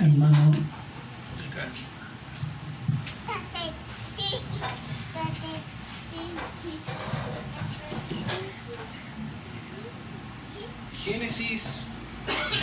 hermano 0.00 0.52
Génesis 11.04 11.82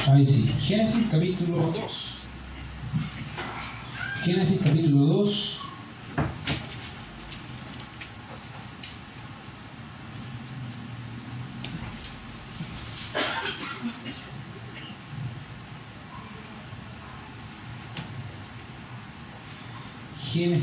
Ahí 0.08 0.26
sí. 0.26 0.54
Génesis 0.60 1.08
capítulo 1.12 1.72
2. 1.72 2.20
Génesis 4.24 4.60
capítulo 4.64 5.06
2. 5.06 5.59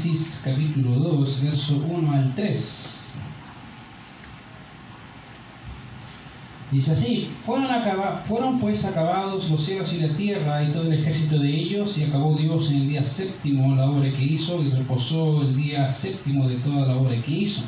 Génesis 0.06 0.40
capítulo 0.44 0.90
2, 0.90 1.42
verso 1.42 1.82
1 1.84 2.12
al 2.12 2.32
3. 2.36 3.12
Dice 6.70 6.92
así, 6.92 7.28
fueron, 7.44 7.66
acaba- 7.66 8.18
fueron 8.24 8.60
pues 8.60 8.84
acabados 8.84 9.50
los 9.50 9.64
cielos 9.64 9.92
y 9.92 9.98
la 10.00 10.14
tierra 10.16 10.62
y 10.62 10.70
todo 10.70 10.82
el 10.84 10.92
ejército 11.00 11.38
de 11.40 11.48
ellos, 11.48 11.98
y 11.98 12.04
acabó 12.04 12.36
Dios 12.36 12.70
en 12.70 12.76
el 12.82 12.88
día 12.88 13.02
séptimo 13.02 13.74
la 13.74 13.90
obra 13.90 14.12
que 14.12 14.22
hizo, 14.22 14.62
y 14.62 14.70
reposó 14.70 15.42
el 15.42 15.56
día 15.56 15.88
séptimo 15.88 16.48
de 16.48 16.56
toda 16.58 16.86
la 16.86 16.96
obra 16.96 17.20
que 17.22 17.32
hizo. 17.32 17.62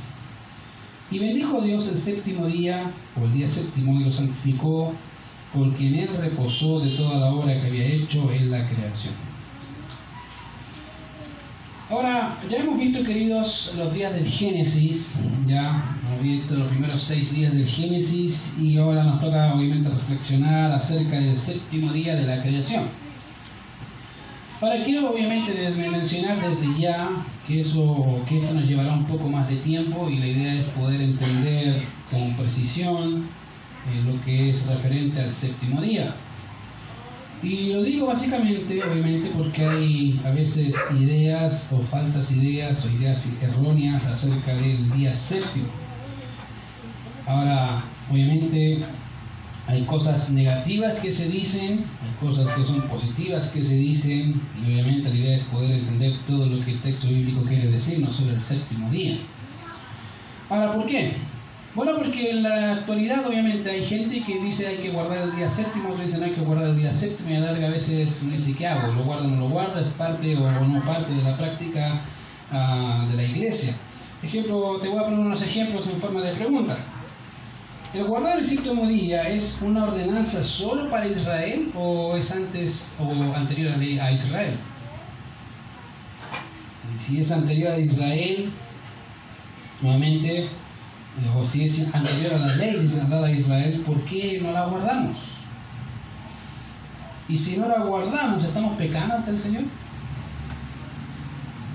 Y 1.11 1.19
bendijo 1.19 1.61
Dios 1.61 1.89
el 1.89 1.97
séptimo 1.97 2.47
día, 2.47 2.93
o 3.21 3.25
el 3.25 3.33
día 3.33 3.49
séptimo, 3.49 4.01
y 4.01 4.05
lo 4.05 4.13
santificó, 4.13 4.93
porque 5.53 5.89
en 5.89 5.95
él 5.97 6.09
reposó 6.19 6.79
de 6.81 6.91
toda 6.91 7.19
la 7.19 7.33
obra 7.33 7.61
que 7.61 7.67
había 7.67 7.87
hecho 7.87 8.31
en 8.31 8.51
la 8.51 8.65
creación. 8.69 9.28
Ahora, 11.91 12.37
ya 12.51 12.59
hemos 12.59 12.79
visto, 12.79 13.03
queridos, 13.03 13.73
los 13.75 13.95
días 13.95 14.13
del 14.13 14.27
Génesis, 14.27 15.15
ya 15.47 15.97
hemos 16.03 16.23
visto 16.23 16.55
los 16.55 16.69
primeros 16.69 17.01
seis 17.01 17.35
días 17.35 17.55
del 17.55 17.67
Génesis 17.67 18.53
y 18.61 18.77
ahora 18.77 19.05
nos 19.05 19.23
toca 19.23 19.55
obviamente 19.55 19.89
reflexionar 19.89 20.71
acerca 20.73 21.17
del 21.17 21.35
séptimo 21.35 21.91
día 21.91 22.15
de 22.15 22.27
la 22.27 22.43
creación. 22.43 22.89
Ahora 24.61 24.85
quiero 24.85 25.11
obviamente 25.11 25.71
mencionar 25.91 26.37
desde 26.37 26.79
ya 26.79 27.09
que 27.47 27.61
eso, 27.61 28.23
que 28.29 28.41
esto 28.41 28.53
nos 28.53 28.69
llevará 28.69 28.93
un 28.93 29.07
poco 29.07 29.27
más 29.27 29.49
de 29.49 29.57
tiempo 29.57 30.11
y 30.11 30.19
la 30.19 30.27
idea 30.27 30.55
es 30.61 30.67
poder 30.67 31.01
entender 31.01 31.85
con 32.11 32.35
precisión 32.35 33.23
eh, 33.23 34.03
lo 34.05 34.23
que 34.27 34.51
es 34.51 34.67
referente 34.67 35.23
al 35.23 35.31
séptimo 35.31 35.81
día. 35.81 36.15
Y 37.43 37.73
lo 37.73 37.83
digo 37.85 38.07
básicamente, 38.07 38.83
obviamente, 38.83 39.31
porque 39.37 39.65
hay 39.65 40.21
a 40.25 40.31
veces 40.31 40.75
ideas 40.99 41.69
o 41.71 41.79
falsas 41.83 42.33
ideas 42.33 42.85
o 42.85 42.91
ideas 42.91 43.29
erróneas 43.41 44.05
acerca 44.07 44.55
del 44.55 44.91
día 44.93 45.15
séptimo. 45.15 45.69
Ahora, 47.27 47.85
obviamente, 48.11 48.81
hay 49.69 49.85
cosas 49.85 50.31
negativas 50.31 50.99
que 50.99 51.13
se 51.13 51.29
dicen, 51.29 51.85
hay 52.03 52.27
cosas 52.27 52.53
que 52.55 52.65
son 52.65 52.81
positivas 52.89 53.47
que 53.49 53.63
se 53.63 53.75
dicen, 53.75 54.41
y 54.61 54.73
obviamente 54.73 55.11
la 55.11 55.15
idea 55.15 55.37
es 55.37 55.45
poder 55.45 55.73
entender 55.73 56.15
todo 56.27 56.47
lo 56.47 56.65
que 56.65 56.73
el 56.73 56.81
texto 56.81 57.07
bíblico 57.07 57.43
quiere 57.45 57.71
decirnos 57.71 58.15
sobre 58.15 58.35
el 58.35 58.41
séptimo 58.41 58.91
día. 58.91 59.17
Ahora, 60.49 60.73
¿por 60.73 60.87
qué? 60.87 61.13
Bueno, 61.75 61.97
porque 61.97 62.31
en 62.31 62.43
la 62.43 62.73
actualidad 62.73 63.27
obviamente 63.27 63.71
hay 63.71 63.85
gente 63.85 64.23
que 64.23 64.41
dice 64.41 64.67
hay 64.67 64.79
que 64.79 64.91
guardar 64.91 65.19
el 65.19 65.37
día 65.37 65.49
séptimo, 65.49 65.91
otros 65.91 66.07
dicen 66.07 66.23
hay 66.23 66.33
que 66.33 66.41
guardar 66.41 66.71
el 66.71 66.79
día 66.79 66.93
séptimo 66.93 67.31
y 67.31 67.35
a 67.35 67.41
la 67.41 67.53
larga 67.53 67.69
a 67.69 67.71
veces 67.71 68.21
uno 68.23 68.33
dice 68.33 68.55
¿qué 68.55 68.67
hago? 68.67 68.95
¿Lo 68.95 69.05
guardo 69.05 69.25
o 69.25 69.29
no 69.29 69.37
lo 69.37 69.49
guardo? 69.51 69.79
¿Es 69.79 69.87
parte 69.89 70.35
o 70.35 70.51
no 70.51 70.81
parte 70.83 71.13
de 71.13 71.23
la 71.23 71.37
práctica 71.37 72.01
ah, 72.51 73.07
de 73.11 73.17
la 73.17 73.23
iglesia? 73.23 73.75
Ejemplo, 74.23 74.79
te 74.81 74.89
voy 74.89 74.99
a 74.99 75.05
poner 75.05 75.19
unos 75.21 75.43
ejemplos 75.43 75.87
en 75.87 76.01
forma 76.01 76.23
de 76.23 76.33
pregunta. 76.33 76.79
¿El 77.95 78.05
guardar 78.05 78.39
el 78.39 78.45
séptimo 78.45 78.87
día 78.87 79.29
es 79.29 79.57
una 79.63 79.85
ordenanza 79.85 80.43
solo 80.43 80.91
para 80.91 81.07
Israel 81.07 81.71
o 81.75 82.17
es 82.17 82.33
antes 82.33 82.93
o 82.99 83.35
anterior 83.35 83.75
a 83.75 84.13
Israel? 84.13 84.59
Si 86.99 87.21
es 87.21 87.31
anterior 87.31 87.73
a 87.73 87.79
Israel, 87.79 88.51
nuevamente, 89.81 90.49
o 91.37 91.43
es 91.43 91.81
anterior 91.93 92.35
a 92.35 92.39
la 92.39 92.57
ley 92.57 92.91
dada 93.09 93.27
a 93.27 93.31
Israel, 93.31 93.83
¿por 93.85 94.01
qué 94.05 94.41
no 94.43 94.53
la 94.53 94.67
guardamos? 94.67 95.17
Y 97.29 97.37
si 97.37 97.57
no 97.57 97.69
la 97.69 97.81
guardamos, 97.81 98.43
¿estamos 98.45 98.77
pecando 98.77 99.17
ante 99.17 99.31
el 99.33 99.39
Señor? 99.39 99.65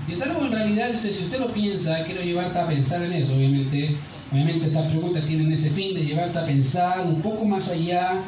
Y 0.08 0.12
es 0.12 0.22
algo 0.22 0.44
en 0.44 0.52
realidad, 0.52 0.90
si 0.98 1.08
usted 1.08 1.38
lo 1.38 1.52
piensa, 1.52 2.04
quiero 2.04 2.22
llevarte 2.22 2.58
a 2.58 2.66
pensar 2.66 3.02
en 3.02 3.12
eso, 3.12 3.34
obviamente. 3.34 3.96
Obviamente 4.32 4.66
estas 4.66 4.88
preguntas 4.88 5.24
tienen 5.26 5.52
ese 5.52 5.70
fin 5.70 5.94
de 5.94 6.04
llevarte 6.04 6.38
a 6.38 6.44
pensar 6.44 7.06
un 7.06 7.22
poco 7.22 7.44
más 7.44 7.68
allá 7.68 8.22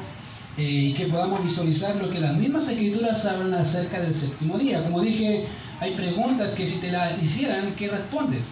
eh, 0.57 0.63
y 0.63 0.95
que 0.95 1.07
podamos 1.07 1.43
visualizar 1.43 1.97
lo 1.97 2.11
que 2.11 2.21
las 2.21 2.37
mismas 2.37 2.69
escrituras 2.69 3.25
hablan 3.27 3.55
acerca 3.55 4.01
del 4.01 4.15
séptimo 4.15 4.57
día. 4.57 4.85
Como 4.85 5.01
dije, 5.01 5.47
hay 5.81 5.95
preguntas 5.95 6.53
que 6.53 6.67
si 6.67 6.77
te 6.77 6.93
las 6.93 7.21
hicieran, 7.21 7.75
¿qué 7.77 7.89
respondes? 7.89 8.43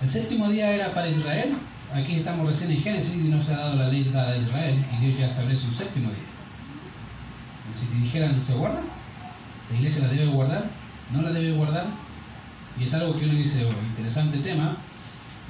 El 0.00 0.08
séptimo 0.08 0.48
día 0.48 0.70
era 0.70 0.94
para 0.94 1.08
Israel. 1.08 1.54
Aquí 1.92 2.14
estamos 2.14 2.46
recién 2.46 2.70
en 2.70 2.82
Génesis 2.82 3.12
y 3.12 3.28
no 3.28 3.42
se 3.42 3.52
ha 3.52 3.58
dado 3.58 3.76
la 3.76 3.88
ley 3.88 4.04
dada 4.04 4.32
a 4.32 4.36
Israel 4.36 4.84
y 4.92 5.06
Dios 5.06 5.18
ya 5.18 5.26
establece 5.26 5.66
un 5.66 5.74
séptimo 5.74 6.08
día. 6.10 6.18
Si 7.80 7.86
te 7.86 7.96
dijeran, 7.96 8.40
¿se 8.40 8.54
guarda? 8.54 8.80
¿La 9.70 9.76
iglesia 9.76 10.02
la 10.02 10.08
debe 10.08 10.26
guardar? 10.26 10.66
¿No 11.12 11.22
la 11.22 11.32
debe 11.32 11.52
guardar? 11.52 11.86
Y 12.78 12.84
es 12.84 12.94
algo 12.94 13.18
que 13.18 13.24
uno 13.24 13.34
dice, 13.34 13.64
oh, 13.64 13.86
interesante 13.88 14.38
tema. 14.38 14.76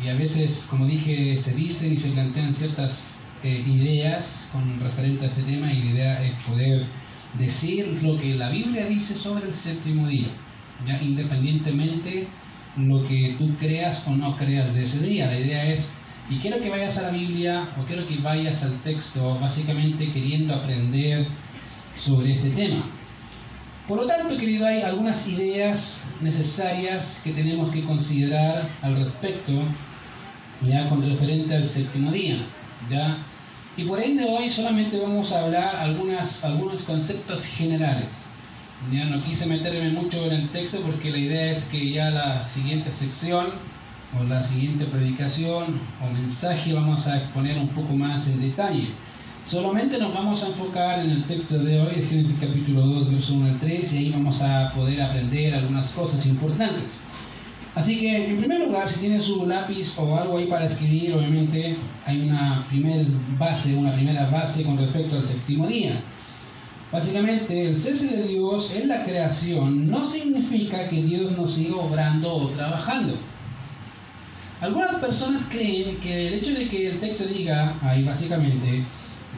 Y 0.02 0.08
a 0.08 0.14
veces, 0.14 0.64
como 0.70 0.86
dije, 0.86 1.36
se 1.36 1.52
dicen 1.54 1.92
y 1.92 1.96
se 1.98 2.10
plantean 2.10 2.54
ciertas 2.54 3.20
eh, 3.42 3.64
ideas 3.66 4.48
con 4.50 4.80
referente 4.80 5.26
a 5.26 5.28
este 5.28 5.42
tema 5.42 5.70
y 5.70 5.82
la 5.82 5.90
idea 5.90 6.24
es 6.24 6.34
poder 6.44 6.86
decir 7.38 7.98
lo 8.02 8.16
que 8.16 8.34
la 8.34 8.48
Biblia 8.48 8.86
dice 8.86 9.14
sobre 9.14 9.46
el 9.46 9.52
séptimo 9.52 10.08
día, 10.08 10.28
ya 10.86 11.02
independientemente 11.02 12.28
lo 12.78 13.06
que 13.06 13.34
tú 13.38 13.50
creas 13.58 14.04
o 14.06 14.10
no 14.10 14.36
creas 14.36 14.74
de 14.74 14.84
ese 14.84 15.00
día. 15.00 15.26
La 15.26 15.38
idea 15.38 15.66
es, 15.66 15.90
y 16.30 16.38
quiero 16.38 16.60
que 16.60 16.70
vayas 16.70 16.98
a 16.98 17.02
la 17.02 17.10
Biblia 17.10 17.68
o 17.80 17.84
quiero 17.84 18.06
que 18.06 18.18
vayas 18.18 18.62
al 18.62 18.78
texto 18.82 19.38
básicamente 19.40 20.12
queriendo 20.12 20.54
aprender 20.54 21.26
sobre 21.96 22.34
este 22.34 22.50
tema. 22.50 22.84
Por 23.88 23.98
lo 23.98 24.06
tanto, 24.06 24.36
querido, 24.36 24.66
hay 24.66 24.82
algunas 24.82 25.26
ideas 25.26 26.06
necesarias 26.20 27.20
que 27.24 27.32
tenemos 27.32 27.70
que 27.70 27.82
considerar 27.84 28.68
al 28.82 28.96
respecto, 28.96 29.52
ya 30.66 30.88
con 30.90 31.02
referente 31.02 31.56
al 31.56 31.64
séptimo 31.64 32.12
día, 32.12 32.36
ya. 32.90 33.16
Y 33.78 33.84
por 33.84 33.98
ende 34.00 34.24
hoy 34.24 34.50
solamente 34.50 34.98
vamos 34.98 35.32
a 35.32 35.42
hablar 35.42 35.76
algunas, 35.76 36.44
algunos 36.44 36.82
conceptos 36.82 37.46
generales. 37.46 38.26
Ya 38.92 39.04
no 39.04 39.22
quise 39.22 39.44
meterme 39.46 39.90
mucho 39.90 40.24
en 40.26 40.32
el 40.32 40.48
texto 40.48 40.80
porque 40.80 41.10
la 41.10 41.18
idea 41.18 41.50
es 41.50 41.64
que 41.64 41.90
ya 41.90 42.10
la 42.10 42.44
siguiente 42.44 42.90
sección 42.92 43.48
o 44.18 44.24
la 44.24 44.42
siguiente 44.42 44.86
predicación 44.86 45.80
o 46.02 46.10
mensaje 46.12 46.72
vamos 46.72 47.06
a 47.06 47.18
exponer 47.18 47.58
un 47.58 47.68
poco 47.68 47.92
más 47.92 48.26
en 48.28 48.40
detalle. 48.40 48.88
Solamente 49.44 49.98
nos 49.98 50.14
vamos 50.14 50.42
a 50.42 50.48
enfocar 50.48 51.00
en 51.00 51.10
el 51.10 51.24
texto 51.24 51.58
de 51.58 51.80
hoy, 51.80 52.06
Génesis 52.08 52.36
capítulo 52.40 52.82
2, 52.82 53.12
verso 53.12 53.34
1 53.34 53.46
al 53.46 53.58
3, 53.58 53.92
y 53.92 53.96
ahí 53.96 54.10
vamos 54.10 54.40
a 54.42 54.72
poder 54.74 55.02
aprender 55.02 55.54
algunas 55.54 55.90
cosas 55.90 56.24
importantes. 56.24 57.00
Así 57.74 57.98
que, 57.98 58.30
en 58.30 58.38
primer 58.38 58.60
lugar, 58.60 58.88
si 58.88 59.00
tiene 59.00 59.20
su 59.20 59.44
lápiz 59.44 59.98
o 59.98 60.18
algo 60.18 60.38
ahí 60.38 60.46
para 60.46 60.66
escribir, 60.66 61.14
obviamente 61.14 61.76
hay 62.06 62.20
una 62.20 62.64
primera 62.68 63.04
base, 63.38 63.74
una 63.74 63.92
primera 63.92 64.30
base 64.30 64.62
con 64.62 64.78
respecto 64.78 65.16
al 65.16 65.24
séptimo 65.24 65.66
día. 65.66 66.00
Básicamente, 66.90 67.68
el 67.68 67.76
cese 67.76 68.16
de 68.16 68.22
Dios 68.28 68.72
en 68.74 68.88
la 68.88 69.04
creación 69.04 69.90
no 69.90 70.04
significa 70.04 70.88
que 70.88 71.02
Dios 71.02 71.32
no 71.36 71.46
siga 71.46 71.76
obrando 71.76 72.32
o 72.34 72.48
trabajando. 72.50 73.18
Algunas 74.60 74.96
personas 74.96 75.44
creen 75.50 75.98
que 75.98 76.28
el 76.28 76.34
hecho 76.34 76.52
de 76.52 76.68
que 76.68 76.88
el 76.88 76.98
texto 76.98 77.24
diga 77.26 77.76
ahí 77.82 78.04
básicamente 78.04 78.84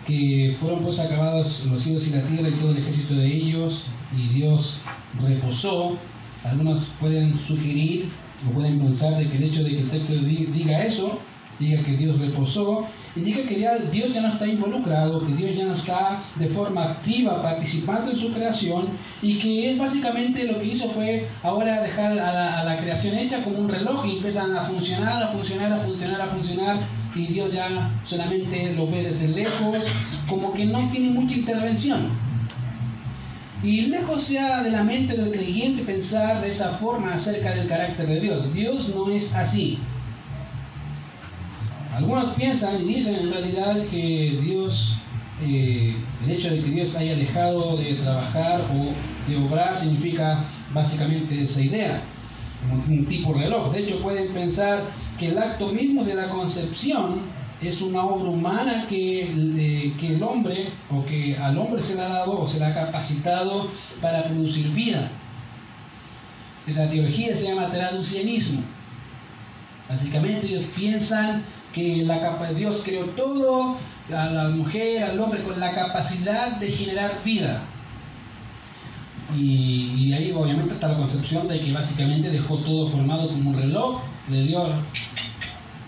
que 0.07 0.57
fueron 0.59 0.83
pues 0.83 0.99
acabados 0.99 1.63
los 1.67 1.83
cielos 1.83 2.07
y 2.07 2.11
la 2.11 2.23
tierra 2.23 2.49
y 2.49 2.53
todo 2.53 2.71
el 2.71 2.79
ejército 2.79 3.15
de 3.15 3.27
ellos 3.27 3.85
y 4.17 4.29
Dios 4.33 4.79
reposó, 5.23 5.99
algunos 6.45 6.87
pueden 6.99 7.39
sugerir 7.47 8.09
o 8.49 8.53
pueden 8.53 8.79
pensar 8.81 9.17
de 9.19 9.29
que 9.29 9.37
el 9.37 9.45
hecho 9.45 9.63
de 9.63 9.71
que 9.71 9.81
el 9.81 9.91
texto 9.91 10.13
di- 10.15 10.47
diga 10.55 10.85
eso, 10.87 11.19
diga 11.61 11.85
que 11.85 11.93
Dios 11.93 12.19
reposó, 12.19 12.87
indica 13.15 13.47
que 13.47 13.61
ya 13.61 13.77
Dios 13.77 14.13
ya 14.13 14.23
no 14.23 14.29
está 14.29 14.47
involucrado, 14.47 15.25
que 15.25 15.33
Dios 15.35 15.55
ya 15.55 15.67
no 15.67 15.77
está 15.77 16.21
de 16.37 16.49
forma 16.49 16.85
activa 16.85 17.43
participando 17.43 18.11
en 18.11 18.17
su 18.17 18.33
creación 18.33 18.89
y 19.21 19.39
que 19.39 19.71
es 19.71 19.79
básicamente 19.79 20.45
lo 20.45 20.59
que 20.59 20.67
hizo 20.67 20.89
fue 20.89 21.29
ahora 21.43 21.83
dejar 21.83 22.19
a 22.19 22.65
la, 22.65 22.81
creación 22.81 23.15
hecha 23.15 23.45
como 23.45 23.59
un 23.59 23.69
reloj 23.69 24.07
y 24.07 24.17
empiezan 24.17 24.57
a 24.57 24.63
funcionar, 24.63 25.23
a 25.23 25.29
funcionar, 25.29 25.71
a 25.73 25.77
funcionar, 25.77 26.21
a 26.23 26.27
funcionar 26.27 26.81
y 27.15 27.27
Dios 27.27 27.53
ya 27.53 27.91
solamente 28.05 28.73
lo 28.73 28.87
ve 28.87 29.03
desde 29.03 29.29
lejos, 29.29 29.85
como 30.29 30.55
que 30.55 30.65
no 30.65 30.89
tiene 30.91 31.11
mucha 31.11 31.35
intervención. 31.35 32.09
Y 33.63 33.83
lejos 33.83 34.23
sea 34.23 34.63
de 34.63 34.71
la 34.71 34.83
mente 34.83 35.15
del 35.15 35.33
creyente 35.33 35.83
pensar 35.83 36.41
de 36.41 36.49
esa 36.49 36.79
forma 36.79 37.13
acerca 37.13 37.55
del 37.55 37.69
carácter 37.69 38.07
de 38.07 38.21
Dios. 38.21 38.55
Dios 38.55 38.89
no 38.95 39.11
es 39.11 39.35
así. 39.35 39.79
Algunos 42.01 42.35
piensan 42.35 42.81
y 42.81 42.95
dicen 42.95 43.15
en 43.15 43.31
realidad 43.31 43.77
que 43.91 44.39
Dios, 44.43 44.97
eh, 45.43 45.95
el 46.25 46.31
hecho 46.31 46.49
de 46.49 46.63
que 46.63 46.71
Dios 46.71 46.97
haya 46.97 47.15
dejado 47.15 47.77
de 47.77 47.93
trabajar 47.97 48.63
o 48.63 49.31
de 49.31 49.37
obrar 49.37 49.77
significa 49.77 50.43
básicamente 50.73 51.43
esa 51.43 51.61
idea, 51.61 52.01
como 52.63 52.83
un 52.83 53.05
tipo 53.05 53.35
reloj. 53.35 53.71
De 53.71 53.81
hecho 53.81 54.01
pueden 54.01 54.33
pensar 54.33 54.85
que 55.19 55.29
el 55.29 55.37
acto 55.37 55.69
mismo 55.69 56.03
de 56.03 56.15
la 56.15 56.31
concepción 56.31 57.21
es 57.61 57.83
una 57.83 58.03
obra 58.03 58.31
humana 58.31 58.87
que, 58.89 59.93
que 60.01 60.15
el 60.15 60.23
hombre 60.23 60.71
o 60.91 61.05
que 61.05 61.37
al 61.37 61.59
hombre 61.59 61.83
se 61.83 61.97
le 61.97 62.01
ha 62.01 62.09
dado 62.09 62.41
o 62.41 62.49
se 62.49 62.59
le 62.59 62.65
ha 62.65 62.75
capacitado 62.75 63.69
para 64.01 64.25
producir 64.25 64.67
vida. 64.71 65.11
Esa 66.67 66.89
teología 66.89 67.37
se 67.37 67.49
llama 67.49 67.69
traducianismo. 67.69 68.63
Básicamente 69.87 70.47
ellos 70.47 70.65
piensan 70.75 71.43
que 71.73 72.05
la, 72.05 72.53
Dios 72.55 72.83
creó 72.85 73.05
todo, 73.07 73.77
a 74.13 74.27
la 74.27 74.49
mujer, 74.49 75.05
al 75.05 75.21
hombre, 75.21 75.43
con 75.43 75.59
la 75.61 75.73
capacidad 75.73 76.57
de 76.57 76.71
generar 76.71 77.13
vida. 77.25 77.63
Y, 79.37 80.13
ahí 80.13 80.33
obviamente 80.33 80.75
está 80.75 80.89
la 80.89 80.97
concepción 80.97 81.47
de 81.47 81.61
que 81.61 81.73
básicamente 81.73 82.31
dejó 82.31 82.59
todo 82.59 82.87
formado 82.89 83.29
como 83.29 83.51
un 83.51 83.57
reloj, 83.57 84.03
le 84.29 84.43
dio, 84.43 84.65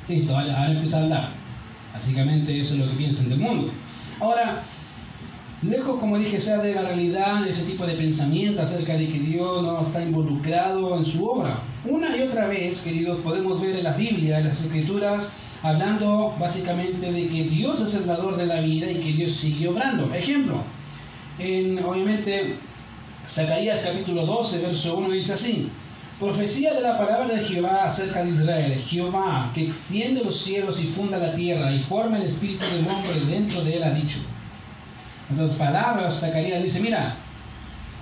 listo, 0.08 0.37
ahora 0.37 0.70
empieza 0.70 0.99
a 0.99 1.02
andar. 1.02 1.29
Básicamente 1.93 2.58
eso 2.58 2.75
es 2.75 2.81
lo 2.81 2.88
que 2.90 2.96
piensan 2.96 3.29
del 3.29 3.40
mundo. 3.40 3.73
Ahora, 4.20 4.62
lejos, 5.62 5.99
como 5.99 6.19
dije, 6.19 6.40
sea 6.40 6.58
de 6.58 6.75
la 6.75 6.82
realidad, 6.82 7.43
de 7.43 7.50
ese 7.50 7.64
tipo 7.64 7.84
de 7.84 7.94
pensamiento 7.94 8.62
acerca 8.62 8.94
de 8.94 9.08
que 9.08 9.19
Dios 9.19 9.62
no 9.62 9.82
está 9.82 10.02
involucrado 10.02 10.96
en 10.96 11.05
su 11.05 11.25
obra. 11.25 11.58
Una 11.84 12.17
y 12.17 12.23
otra 12.23 12.46
vez, 12.46 12.81
queridos, 12.81 13.19
podemos 13.19 13.61
ver 13.61 13.76
en 13.76 13.84
la 13.84 13.93
Biblia, 13.93 14.38
en 14.38 14.46
las 14.46 14.61
Escrituras, 14.61 15.29
hablando 15.62 16.34
básicamente 16.38 17.12
de 17.12 17.28
que 17.28 17.44
Dios 17.44 17.80
es 17.80 17.94
el 17.94 18.06
dador 18.06 18.36
de 18.36 18.46
la 18.46 18.60
vida 18.60 18.90
y 18.90 18.96
que 18.96 19.12
Dios 19.12 19.32
sigue 19.32 19.68
obrando. 19.68 20.12
Ejemplo, 20.12 20.62
en, 21.38 21.82
obviamente, 21.84 22.56
Zacarías 23.28 23.80
capítulo 23.80 24.26
12, 24.26 24.58
verso 24.58 24.96
1 24.96 25.10
dice 25.10 25.32
así, 25.34 25.70
Profecía 26.18 26.74
de 26.74 26.82
la 26.82 26.98
palabra 26.98 27.34
de 27.34 27.44
Jehová 27.44 27.84
acerca 27.84 28.22
de 28.22 28.30
Israel, 28.30 28.78
Jehová, 28.88 29.50
que 29.54 29.64
extiende 29.64 30.22
los 30.22 30.36
cielos 30.38 30.80
y 30.80 30.86
funda 30.86 31.18
la 31.18 31.34
tierra 31.34 31.72
y 31.72 31.80
forma 31.80 32.18
el 32.18 32.24
espíritu 32.24 32.64
del 32.64 32.86
hombre 32.86 33.20
dentro 33.28 33.64
de 33.64 33.76
él, 33.76 33.82
ha 33.82 33.90
dicho. 33.90 34.20
En 35.30 35.40
otras 35.40 35.56
palabras, 35.56 36.20
Zacarías 36.20 36.62
dice, 36.62 36.78
mira, 36.78 37.16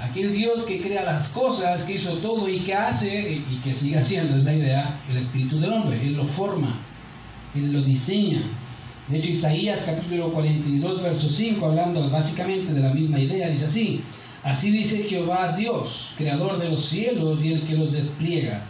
aquel 0.02 0.32
Dios 0.32 0.64
que 0.64 0.82
crea 0.82 1.02
las 1.04 1.28
cosas, 1.28 1.82
que 1.84 1.94
hizo 1.94 2.18
todo 2.18 2.48
y 2.48 2.60
que 2.60 2.74
hace 2.74 3.42
y 3.50 3.60
que 3.64 3.74
sigue 3.74 3.98
haciendo, 3.98 4.36
es 4.36 4.44
la 4.44 4.54
idea, 4.54 5.00
el 5.10 5.18
espíritu 5.18 5.58
del 5.58 5.72
hombre, 5.72 6.00
él 6.02 6.14
lo 6.14 6.24
forma, 6.24 6.78
él 7.54 7.72
lo 7.72 7.82
diseña. 7.82 8.42
De 9.08 9.18
hecho, 9.18 9.30
Isaías 9.30 9.82
capítulo 9.84 10.30
42, 10.30 11.02
verso 11.02 11.28
5, 11.28 11.66
hablando 11.66 12.08
básicamente 12.10 12.72
de 12.72 12.80
la 12.80 12.94
misma 12.94 13.18
idea, 13.18 13.48
dice 13.48 13.66
así, 13.66 14.00
Así 14.42 14.70
dice 14.70 15.04
Jehová 15.04 15.54
Dios, 15.54 16.14
creador 16.16 16.58
de 16.58 16.70
los 16.70 16.86
cielos 16.86 17.44
y 17.44 17.52
el 17.52 17.62
que 17.66 17.74
los 17.74 17.92
despliega, 17.92 18.62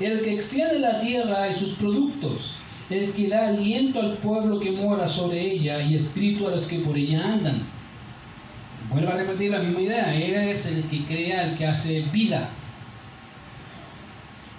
el 0.00 0.22
que 0.22 0.32
extiende 0.32 0.78
la 0.78 1.00
tierra 1.00 1.50
y 1.50 1.54
sus 1.54 1.74
productos, 1.74 2.56
el 2.88 3.12
que 3.12 3.28
da 3.28 3.48
aliento 3.48 4.00
al 4.00 4.14
pueblo 4.18 4.58
que 4.58 4.70
mora 4.70 5.06
sobre 5.06 5.40
ella 5.40 5.82
y 5.82 5.96
espíritu 5.96 6.48
a 6.48 6.52
los 6.52 6.66
que 6.66 6.78
por 6.78 6.96
ella 6.96 7.34
andan. 7.34 7.62
Vuelvo 8.90 9.10
a 9.10 9.16
repetir 9.16 9.50
la 9.50 9.58
misma 9.58 9.82
idea, 9.82 10.14
Él 10.14 10.34
es 10.34 10.64
el 10.64 10.82
que 10.84 11.04
crea, 11.04 11.50
el 11.50 11.56
que 11.56 11.66
hace 11.66 12.00
vida. 12.10 12.48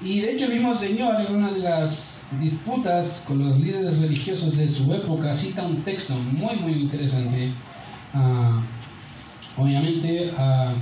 Y 0.02 0.22
de 0.22 0.32
hecho 0.32 0.46
el 0.46 0.54
mismo 0.54 0.74
Señor 0.76 1.20
en 1.22 1.36
una 1.36 1.52
de 1.52 1.60
las 1.60 2.22
disputas 2.40 3.24
con 3.28 3.40
los 3.40 3.60
líderes 3.60 4.00
religiosos 4.00 4.56
de 4.56 4.68
su 4.68 4.94
época 4.94 5.34
cita 5.34 5.64
un 5.64 5.82
texto 5.84 6.14
muy 6.16 6.56
muy 6.58 6.74
interesante. 6.74 7.52
Uh, 8.14 8.62
Obviamente, 9.60 10.32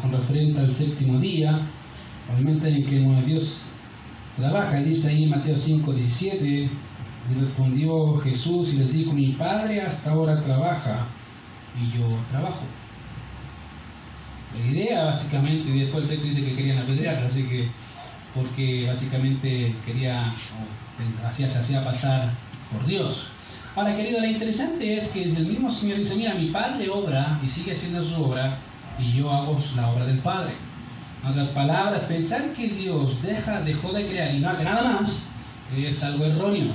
con 0.01 0.11
referente 0.11 0.61
al 0.61 0.71
séptimo 0.71 1.19
día, 1.19 1.61
obviamente 2.31 2.67
en 2.67 2.85
que 2.85 2.99
Dios 3.25 3.61
trabaja, 4.35 4.77
dice 4.77 5.09
ahí 5.09 5.23
en 5.23 5.31
Mateo 5.31 5.55
5, 5.55 5.93
17, 5.93 6.45
y 6.45 6.69
respondió 7.39 8.17
Jesús 8.19 8.73
y 8.73 8.77
les 8.77 8.93
dijo, 8.93 9.13
mi 9.13 9.29
Padre 9.29 9.81
hasta 9.81 10.11
ahora 10.11 10.41
trabaja 10.43 11.07
y 11.81 11.97
yo 11.97 12.05
trabajo. 12.29 12.61
La 14.59 14.71
idea 14.71 15.05
básicamente, 15.05 15.69
y 15.69 15.79
después 15.79 16.03
el 16.03 16.09
texto 16.09 16.27
dice 16.27 16.43
que 16.43 16.55
querían 16.55 16.77
apedrearlo, 16.77 17.25
así 17.25 17.43
que, 17.43 17.67
porque 18.37 18.85
básicamente 18.87 19.75
quería, 19.85 20.31
hacía, 21.25 21.47
se 21.47 21.59
hacía 21.59 21.83
pasar 21.83 22.31
por 22.71 22.85
Dios. 22.85 23.27
Ahora, 23.75 23.95
querido, 23.95 24.19
lo 24.21 24.27
interesante 24.27 24.97
es 24.97 25.07
que 25.09 25.23
el 25.23 25.45
mismo 25.45 25.69
Señor 25.69 25.97
dice, 25.97 26.15
mira, 26.15 26.33
mi 26.33 26.51
Padre 26.51 26.89
obra 26.89 27.39
y 27.43 27.49
sigue 27.49 27.73
haciendo 27.73 28.03
su 28.03 28.15
obra 28.23 28.57
y 28.97 29.13
yo 29.13 29.31
hago 29.31 29.57
la 29.75 29.89
obra 29.89 30.05
del 30.05 30.19
Padre. 30.19 30.53
En 31.23 31.31
otras 31.31 31.49
palabras, 31.49 32.03
pensar 32.03 32.53
que 32.53 32.69
Dios 32.69 33.21
deja, 33.21 33.61
dejó 33.61 33.91
de 33.91 34.07
crear 34.07 34.33
y 34.33 34.39
no 34.39 34.49
hace 34.49 34.63
nada 34.63 34.83
más 34.83 35.23
es 35.75 36.03
algo 36.03 36.25
erróneo. 36.25 36.71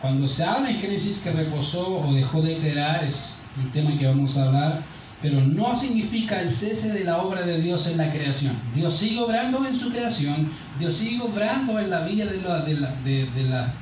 Cuando 0.00 0.26
se 0.26 0.44
habla 0.44 0.70
en 0.70 0.80
Génesis 0.80 1.18
que 1.18 1.30
reposó 1.30 1.86
o 1.86 2.12
dejó 2.12 2.42
de 2.42 2.56
crear, 2.58 3.04
es 3.04 3.36
un 3.56 3.70
tema 3.70 3.96
que 3.98 4.06
vamos 4.06 4.36
a 4.36 4.46
hablar, 4.46 4.82
pero 5.22 5.40
no 5.40 5.76
significa 5.76 6.42
el 6.42 6.50
cese 6.50 6.92
de 6.92 7.04
la 7.04 7.18
obra 7.18 7.42
de 7.42 7.60
Dios 7.60 7.86
en 7.86 7.96
la 7.96 8.10
creación. 8.10 8.58
Dios 8.74 8.96
sigue 8.96 9.20
obrando 9.20 9.64
en 9.64 9.74
su 9.74 9.90
creación, 9.90 10.50
Dios 10.80 10.96
sigue 10.96 11.22
obrando 11.22 11.78
en 11.78 11.90
la 11.90 12.00
vida 12.00 12.26
de 12.26 12.40
lo, 12.40 12.60
de, 12.60 12.74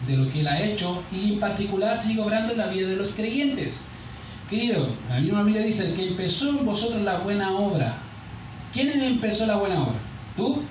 de, 0.06 0.16
lo 0.16 0.30
que 0.30 0.40
Él 0.40 0.46
ha 0.46 0.62
hecho 0.62 1.02
y 1.10 1.32
en 1.32 1.40
particular 1.40 1.98
sigue 1.98 2.20
obrando 2.20 2.52
en 2.52 2.58
la 2.58 2.66
vida 2.66 2.88
de 2.88 2.96
los 2.96 3.14
creyentes. 3.14 3.84
Querido, 4.50 4.88
la 5.08 5.20
misma 5.20 5.42
Biblia 5.42 5.62
dice, 5.62 5.94
que 5.94 6.08
empezó 6.08 6.50
en 6.50 6.66
vosotros 6.66 7.02
la 7.02 7.18
buena 7.18 7.52
obra. 7.52 7.96
¿Quién 8.74 8.90
empezó 9.02 9.46
la 9.46 9.56
buena 9.56 9.82
obra? 9.82 9.98
¿Tú? 10.36 10.62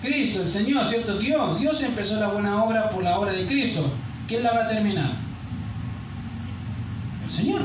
Cristo, 0.00 0.42
el 0.42 0.46
Señor, 0.46 0.86
¿cierto? 0.86 1.18
Dios. 1.18 1.58
Dios 1.58 1.82
empezó 1.82 2.20
la 2.20 2.28
buena 2.28 2.62
obra 2.62 2.90
por 2.90 3.02
la 3.02 3.18
obra 3.18 3.32
de 3.32 3.46
Cristo. 3.46 3.90
¿Quién 4.28 4.42
la 4.42 4.52
va 4.52 4.64
a 4.64 4.68
terminar? 4.68 5.12
El 7.24 7.32
Señor. 7.32 7.62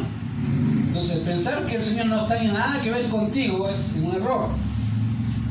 Entonces, 1.02 1.26
pensar 1.26 1.66
que 1.66 1.78
el 1.78 1.82
Señor 1.82 2.06
no 2.06 2.28
tiene 2.28 2.52
nada 2.52 2.80
que 2.80 2.92
ver 2.92 3.10
contigo 3.10 3.68
es 3.68 3.96
un 3.98 4.14
error. 4.14 4.50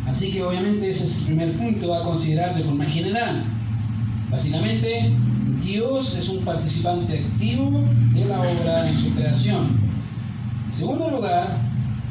Así 0.07 0.31
que 0.31 0.45
obviamente 0.45 0.89
ese 0.89 1.03
es 1.03 1.17
el 1.17 1.25
primer 1.25 1.59
punto 1.59 1.93
a 1.93 2.05
considerar 2.05 2.55
de 2.55 2.63
forma 2.63 2.85
general. 2.85 3.43
Básicamente, 4.31 5.13
Dios 5.61 6.15
es 6.15 6.29
un 6.29 6.45
participante 6.45 7.19
activo 7.19 7.81
de 8.15 8.27
la 8.27 8.43
obra 8.43 8.89
en 8.91 8.97
su 8.97 9.11
creación. 9.11 9.81
En 10.67 10.73
segundo 10.73 11.11
lugar, 11.11 11.59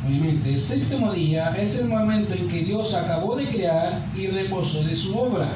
obviamente, 0.06 0.56
el 0.56 0.62
séptimo 0.62 1.14
día 1.14 1.56
es 1.58 1.78
el 1.78 1.88
momento 1.88 2.34
en 2.34 2.50
que 2.50 2.64
Dios 2.64 2.94
acabó 2.94 3.38
de 3.38 3.48
crear 3.48 4.06
y 4.18 4.28
reposó 4.28 4.84
de 4.84 4.98
su 4.98 5.18
obra. 5.18 5.48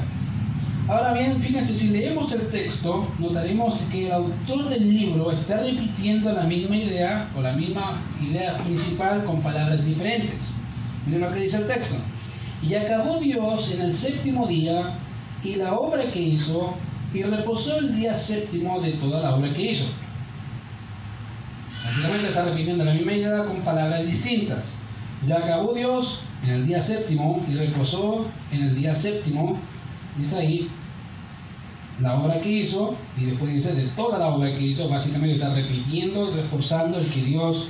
Ahora 0.86 1.14
bien, 1.14 1.42
fíjense, 1.42 1.74
si 1.74 1.88
leemos 1.88 2.34
el 2.34 2.50
texto, 2.50 3.08
notaremos 3.18 3.76
que 3.90 4.08
el 4.08 4.12
autor 4.12 4.68
del 4.68 4.90
libro 4.90 5.32
está 5.32 5.64
repitiendo 5.64 6.34
la 6.34 6.44
misma 6.44 6.76
idea 6.76 7.30
o 7.38 7.42
la 7.42 7.54
misma 7.54 7.94
idea 8.22 8.58
principal 8.58 9.24
con 9.24 9.42
palabras 9.42 9.86
diferentes. 9.86 10.50
Miren 11.06 11.22
lo 11.22 11.32
que 11.32 11.40
dice 11.40 11.58
el 11.58 11.68
texto. 11.68 11.96
Y 12.62 12.76
acabó 12.76 13.18
Dios 13.18 13.72
en 13.72 13.82
el 13.82 13.94
séptimo 13.94 14.46
día 14.46 15.00
y 15.42 15.56
la 15.56 15.74
obra 15.74 16.04
que 16.12 16.22
hizo 16.22 16.76
y 17.14 17.24
reposó 17.24 17.78
el 17.78 17.96
día 17.96 18.18
séptimo 18.18 18.82
de 18.82 18.92
toda 18.94 19.22
la 19.22 19.36
obra 19.36 19.54
que 19.54 19.72
hizo. 19.72 19.86
Básicamente 21.86 22.28
está 22.28 22.44
repitiendo 22.44 22.84
la 22.84 22.94
misma 22.94 23.14
idea 23.14 23.46
con 23.46 23.62
palabras 23.62 24.06
distintas. 24.06 24.72
Ya 25.26 25.38
acabó 25.38 25.74
Dios 25.74 26.20
en 26.44 26.50
el 26.50 26.68
día 26.68 26.82
séptimo 26.82 27.42
y 27.50 27.54
reposó 27.54 28.26
en 28.52 28.64
el 28.64 28.76
día 28.76 28.94
séptimo, 28.94 29.58
dice 30.18 30.38
ahí, 30.38 30.70
la 32.02 32.16
obra 32.16 32.42
que 32.42 32.50
hizo, 32.50 32.96
y 33.18 33.26
después 33.26 33.54
dice 33.54 33.74
de 33.74 33.88
toda 33.90 34.20
la 34.20 34.28
obra 34.28 34.54
que 34.56 34.62
hizo, 34.62 34.90
básicamente 34.90 35.36
está 35.36 35.54
repitiendo 35.54 36.32
y 36.32 36.36
reforzando 36.36 36.98
el 36.98 37.06
que 37.06 37.22
Dios, 37.22 37.68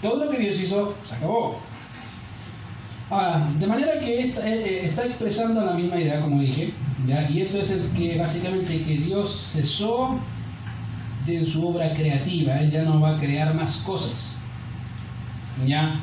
todo 0.00 0.24
lo 0.24 0.30
que 0.30 0.38
Dios 0.38 0.60
hizo, 0.60 0.94
se 1.08 1.14
acabó. 1.14 1.58
Ahora, 3.10 3.50
de 3.58 3.66
manera 3.66 3.98
que 4.00 4.20
eh, 4.20 4.34
eh, 4.44 4.80
está, 4.84 5.06
expresando 5.06 5.64
la 5.64 5.72
misma 5.72 5.96
idea, 5.96 6.20
como 6.20 6.40
dije, 6.40 6.74
y 7.30 7.40
esto 7.40 7.58
es 7.58 7.70
el 7.70 7.90
que 7.92 8.18
básicamente 8.18 8.82
que 8.82 8.98
Dios 8.98 9.50
cesó 9.52 10.18
de 11.26 11.44
su 11.44 11.66
obra 11.66 11.94
creativa, 11.94 12.58
Él 12.58 12.70
ya 12.70 12.82
no 12.82 13.00
va 13.00 13.16
a 13.16 13.18
crear 13.18 13.54
más 13.54 13.78
cosas. 13.78 14.34
¿Ya? 15.66 16.00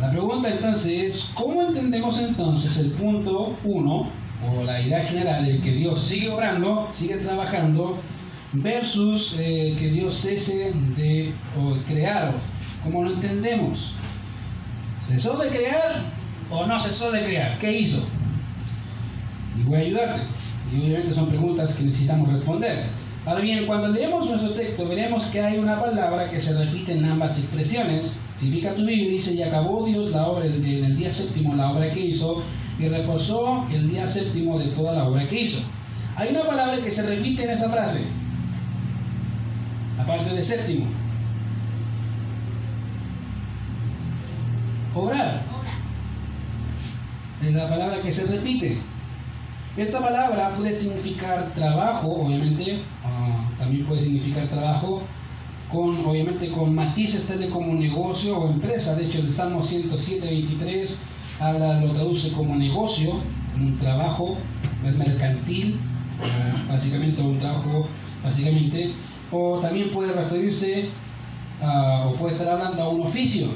la 0.00 0.10
pregunta 0.10 0.48
entonces 0.48 0.86
es, 0.86 1.30
¿cómo 1.34 1.62
entendemos 1.62 2.18
entonces 2.18 2.78
el 2.78 2.92
punto 2.92 3.56
1, 3.64 4.06
o 4.48 4.64
la 4.64 4.80
idea 4.80 5.04
general 5.04 5.44
de 5.44 5.60
que 5.60 5.72
Dios 5.72 6.06
sigue 6.06 6.30
obrando, 6.30 6.88
sigue 6.92 7.16
trabajando, 7.16 7.98
versus 8.52 9.36
eh, 9.38 9.76
que 9.78 9.90
Dios 9.90 10.14
cese 10.14 10.72
de 10.96 11.32
crear? 11.86 12.34
¿Cómo 12.82 13.04
lo 13.04 13.10
entendemos? 13.10 13.94
¿Cesó 15.04 15.36
de 15.36 15.48
crear 15.48 16.02
o 16.50 16.66
no 16.66 16.78
cesó 16.80 17.10
de 17.10 17.24
crear? 17.24 17.58
¿Qué 17.58 17.80
hizo? 17.80 18.06
Y 19.58 19.62
voy 19.62 19.76
a 19.76 19.80
ayudarte. 19.80 20.22
Y 20.72 20.86
obviamente 20.86 21.12
son 21.12 21.28
preguntas 21.28 21.72
que 21.74 21.82
necesitamos 21.82 22.30
responder. 22.30 22.86
Ahora 23.26 23.42
bien, 23.42 23.66
cuando 23.66 23.88
leemos 23.88 24.26
nuestro 24.26 24.52
texto, 24.52 24.88
veremos 24.88 25.26
que 25.26 25.40
hay 25.42 25.58
una 25.58 25.78
palabra 25.78 26.30
que 26.30 26.40
se 26.40 26.54
repite 26.54 26.92
en 26.92 27.04
ambas 27.04 27.38
expresiones. 27.38 28.16
Significa 28.36 28.74
tu 28.74 28.84
Biblia, 28.84 29.10
dice, 29.10 29.34
y 29.34 29.42
acabó 29.42 29.84
Dios 29.84 30.10
la 30.10 30.26
obra 30.26 30.46
en 30.46 30.64
el 30.64 30.96
día 30.96 31.12
séptimo, 31.12 31.54
la 31.54 31.70
obra 31.70 31.92
que 31.92 32.00
hizo, 32.00 32.42
y 32.78 32.88
reposó 32.88 33.66
el 33.70 33.90
día 33.90 34.08
séptimo 34.08 34.58
de 34.58 34.68
toda 34.68 34.94
la 34.94 35.06
obra 35.06 35.28
que 35.28 35.42
hizo. 35.42 35.58
Hay 36.16 36.30
una 36.30 36.44
palabra 36.44 36.80
que 36.82 36.90
se 36.90 37.02
repite 37.02 37.44
en 37.44 37.50
esa 37.50 37.68
frase, 37.68 38.00
aparte 39.98 40.30
de 40.34 40.42
séptimo. 40.42 40.86
Obrar. 44.94 45.42
Es 47.42 47.54
la 47.54 47.68
palabra 47.68 48.02
que 48.02 48.10
se 48.10 48.24
repite. 48.24 48.78
Esta 49.76 50.00
palabra 50.00 50.52
puede 50.54 50.72
significar 50.72 51.54
trabajo, 51.54 52.08
obviamente, 52.08 52.82
ah, 53.04 53.48
también 53.56 53.86
puede 53.86 54.00
significar 54.00 54.48
trabajo 54.48 55.02
con, 55.70 56.04
obviamente, 56.04 56.50
con 56.50 56.74
matices 56.74 57.24
tales 57.28 57.50
como 57.50 57.74
negocio 57.74 58.36
o 58.36 58.50
empresa. 58.50 58.96
De 58.96 59.04
hecho, 59.04 59.20
el 59.20 59.30
Salmo 59.30 59.62
107, 59.62 60.26
23 60.26 60.98
habla, 61.38 61.80
lo 61.80 61.92
traduce 61.92 62.32
como 62.32 62.56
negocio, 62.56 63.20
un 63.56 63.78
trabajo 63.78 64.36
mercantil, 64.82 65.78
básicamente 66.68 67.22
un 67.22 67.38
trabajo, 67.38 67.86
básicamente, 68.24 68.92
o 69.30 69.60
también 69.60 69.92
puede 69.92 70.12
referirse 70.12 70.88
o 71.62 72.14
puede 72.14 72.34
estar 72.34 72.48
hablando 72.48 72.82
a 72.82 72.88
un 72.88 73.02
oficio 73.02 73.50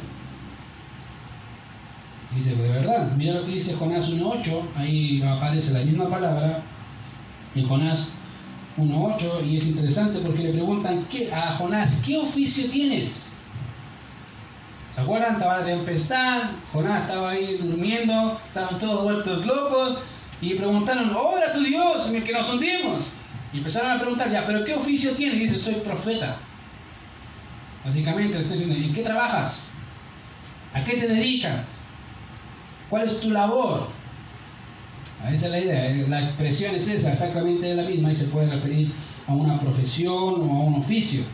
Dice, 2.35 2.55
de 2.57 2.69
verdad, 2.69 3.13
mira 3.17 3.35
lo 3.35 3.47
que 3.47 3.53
dice 3.53 3.75
Jonás 3.75 4.11
1.8, 4.11 4.63
ahí 4.77 5.23
aparece 5.23 5.71
la 5.71 5.81
misma 5.81 6.09
palabra 6.09 6.63
en 7.55 7.65
Jonás 7.65 8.09
1.8 8.77 9.47
y 9.47 9.59
es 9.59 9.67
interesante 9.67 10.19
porque 10.19 10.43
le 10.43 10.53
preguntan 10.53 11.07
¿qué, 11.09 11.33
a 11.33 11.53
Jonás, 11.53 11.97
¿qué 12.05 12.19
oficio 12.19 12.69
tienes? 12.69 13.31
¿Se 14.93 15.01
acuerdan? 15.01 15.35
Estaba 15.35 15.61
la 15.61 15.65
tempestad, 15.65 16.43
Jonás 16.73 17.03
estaba 17.03 17.31
ahí 17.31 17.57
durmiendo, 17.57 18.41
estaban 18.49 18.81
todos 18.81 19.05
vueltos 19.05 19.47
locos 19.47 19.99
y 20.41 20.55
preguntaron, 20.55 21.15
¡Hola 21.15 21.53
tu 21.53 21.63
Dios, 21.63 22.11
que 22.25 22.33
nos 22.33 22.53
hundimos! 22.53 23.13
Y 23.53 23.59
empezaron 23.59 23.93
a 23.93 23.99
preguntar, 23.99 24.33
ya, 24.33 24.45
¿pero 24.45 24.65
qué 24.65 24.75
oficio 24.75 25.13
tienes? 25.13 25.37
Y 25.37 25.47
dice, 25.47 25.59
soy 25.61 25.75
profeta. 25.75 26.37
Básicamente, 27.85 28.39
¿en 28.39 28.93
qué 28.93 29.03
trabajas? 29.03 29.73
¿A 30.73 30.83
qué 30.83 30.97
te 30.97 31.07
dedicas? 31.07 31.84
¿Cuál 32.95 33.09
es 33.09 33.19
tu 33.19 33.33
labor? 33.33 33.89
Esa 35.29 35.47
es 35.47 35.51
la 35.51 35.59
idea, 35.59 35.91
eh, 35.91 36.07
la 36.09 36.27
expresión 36.27 36.77
es 36.77 36.87
esa, 36.87 37.11
exactamente 37.11 37.75
la 37.75 37.83
misma 37.83 38.13
y 38.13 38.15
se 38.15 38.27
puede 38.27 38.47
referir 38.47 38.93
a 39.27 39.33
una 39.33 39.59
profesión 39.59 40.15
o 40.15 40.53
a 40.53 40.61
un 40.61 40.75
oficio. 40.75 41.25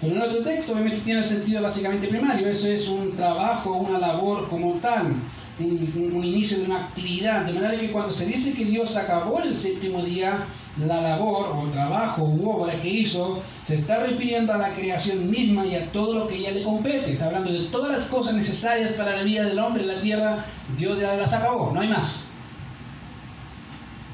Pero 0.00 0.16
en 0.16 0.22
otro 0.22 0.42
texto 0.42 0.72
obviamente 0.72 0.98
tiene 0.98 1.20
el 1.20 1.24
sentido 1.24 1.62
básicamente 1.62 2.08
primario, 2.08 2.48
eso 2.48 2.68
es 2.68 2.88
un 2.88 3.16
trabajo, 3.16 3.72
una 3.72 3.98
labor 3.98 4.48
como 4.48 4.74
tal, 4.74 5.14
un, 5.58 6.24
inicio 6.24 6.58
de 6.58 6.64
una 6.64 6.86
actividad, 6.86 7.44
de 7.44 7.52
manera 7.52 7.78
que 7.78 7.92
cuando 7.92 8.12
se 8.12 8.26
dice 8.26 8.52
que 8.52 8.64
Dios 8.64 8.96
acabó 8.96 9.40
en 9.40 9.48
el 9.48 9.56
séptimo 9.56 10.02
día 10.02 10.46
la 10.84 11.00
labor 11.00 11.56
o 11.56 11.68
trabajo 11.70 12.24
u 12.24 12.50
obra 12.50 12.74
que 12.74 12.88
hizo, 12.88 13.40
se 13.62 13.76
está 13.76 14.00
refiriendo 14.00 14.52
a 14.52 14.58
la 14.58 14.74
creación 14.74 15.30
misma 15.30 15.64
y 15.64 15.76
a 15.76 15.92
todo 15.92 16.14
lo 16.14 16.26
que 16.26 16.36
ella 16.36 16.50
le 16.50 16.64
compete, 16.64 17.12
está 17.12 17.26
hablando 17.26 17.52
de 17.52 17.68
todas 17.68 17.96
las 17.96 18.06
cosas 18.06 18.34
necesarias 18.34 18.92
para 18.92 19.16
la 19.16 19.22
vida 19.22 19.44
del 19.44 19.58
hombre 19.60 19.82
en 19.82 19.88
la 19.88 20.00
tierra, 20.00 20.44
Dios 20.76 20.98
ya 20.98 21.14
las 21.14 21.32
acabó, 21.32 21.70
no 21.72 21.80
hay 21.80 21.88
más. 21.88 22.28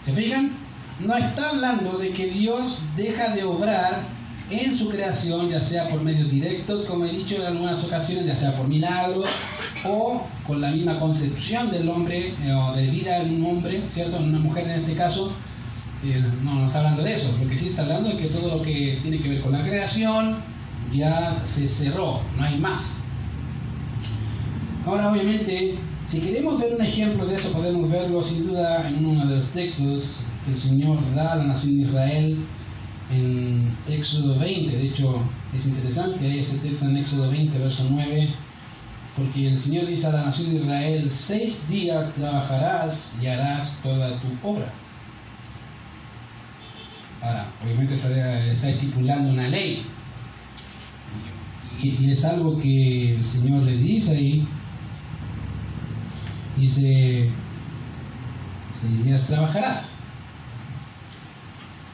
¿Se 0.04 0.12
fijan? 0.12 0.52
No 1.00 1.16
está 1.16 1.48
hablando 1.48 1.96
de 1.96 2.10
que 2.10 2.26
Dios 2.26 2.80
deja 2.96 3.30
de 3.30 3.44
obrar 3.44 4.19
en 4.50 4.76
su 4.76 4.88
creación, 4.88 5.48
ya 5.48 5.62
sea 5.62 5.88
por 5.88 6.02
medios 6.02 6.30
directos, 6.30 6.84
como 6.84 7.04
he 7.04 7.12
dicho 7.12 7.36
en 7.36 7.46
algunas 7.46 7.82
ocasiones, 7.84 8.26
ya 8.26 8.36
sea 8.36 8.56
por 8.56 8.66
milagros 8.66 9.26
o 9.84 10.22
con 10.46 10.60
la 10.60 10.70
misma 10.70 10.98
concepción 10.98 11.70
del 11.70 11.88
hombre 11.88 12.34
eh, 12.42 12.52
o 12.52 12.74
de 12.74 12.88
vida 12.88 13.18
en 13.18 13.36
un 13.36 13.50
hombre, 13.50 13.82
¿cierto? 13.88 14.16
En 14.18 14.30
una 14.30 14.38
mujer 14.38 14.64
en 14.66 14.80
este 14.80 14.94
caso. 14.94 15.32
Eh, 16.02 16.22
no, 16.42 16.54
no 16.54 16.66
está 16.66 16.78
hablando 16.78 17.02
de 17.02 17.12
eso, 17.12 17.30
lo 17.38 17.46
que 17.46 17.56
sí 17.58 17.68
está 17.68 17.82
hablando 17.82 18.08
es 18.08 18.14
que 18.14 18.28
todo 18.28 18.56
lo 18.56 18.62
que 18.62 18.98
tiene 19.02 19.20
que 19.20 19.28
ver 19.28 19.42
con 19.42 19.52
la 19.52 19.62
creación 19.62 20.38
ya 20.90 21.42
se 21.44 21.68
cerró, 21.68 22.20
no 22.38 22.44
hay 22.44 22.58
más. 22.58 22.98
Ahora, 24.86 25.12
obviamente, 25.12 25.76
si 26.06 26.20
queremos 26.20 26.58
ver 26.58 26.74
un 26.74 26.80
ejemplo 26.80 27.26
de 27.26 27.36
eso, 27.36 27.52
podemos 27.52 27.90
verlo 27.90 28.22
sin 28.22 28.46
duda 28.46 28.88
en 28.88 29.04
uno 29.04 29.26
de 29.26 29.36
los 29.36 29.46
textos 29.48 30.20
que 30.44 30.52
el 30.52 30.56
Señor 30.56 30.98
da 31.14 31.32
a 31.34 31.36
la 31.36 31.44
nación 31.44 31.76
de 31.76 31.82
Israel 31.82 32.38
en 33.10 33.70
Éxodo 33.88 34.38
20. 34.38 34.76
De 34.76 34.88
hecho, 34.88 35.22
es 35.54 35.66
interesante, 35.66 36.38
ese 36.38 36.58
texto 36.58 36.86
en 36.86 36.96
Éxodo 36.96 37.30
20, 37.30 37.58
verso 37.58 37.86
9, 37.88 38.28
porque 39.16 39.48
el 39.48 39.58
Señor 39.58 39.86
dice 39.86 40.06
a 40.06 40.12
la 40.12 40.24
nación 40.24 40.50
de 40.50 40.60
Israel, 40.60 41.10
seis 41.10 41.60
días 41.68 42.12
trabajarás 42.14 43.14
y 43.20 43.26
harás 43.26 43.76
toda 43.82 44.20
tu 44.20 44.28
obra. 44.48 44.72
Ahora, 47.22 47.46
obviamente 47.62 47.94
está, 47.94 48.68
estipulando 48.68 49.30
una 49.30 49.48
ley. 49.48 49.84
Y, 51.82 52.06
y, 52.06 52.10
es 52.10 52.24
algo 52.24 52.58
que 52.58 53.16
el 53.16 53.24
Señor 53.24 53.62
les 53.64 53.80
dice 53.80 54.12
ahí. 54.12 54.46
Dice, 56.56 57.30
seis 58.80 59.04
días 59.04 59.26
trabajarás. 59.26 59.92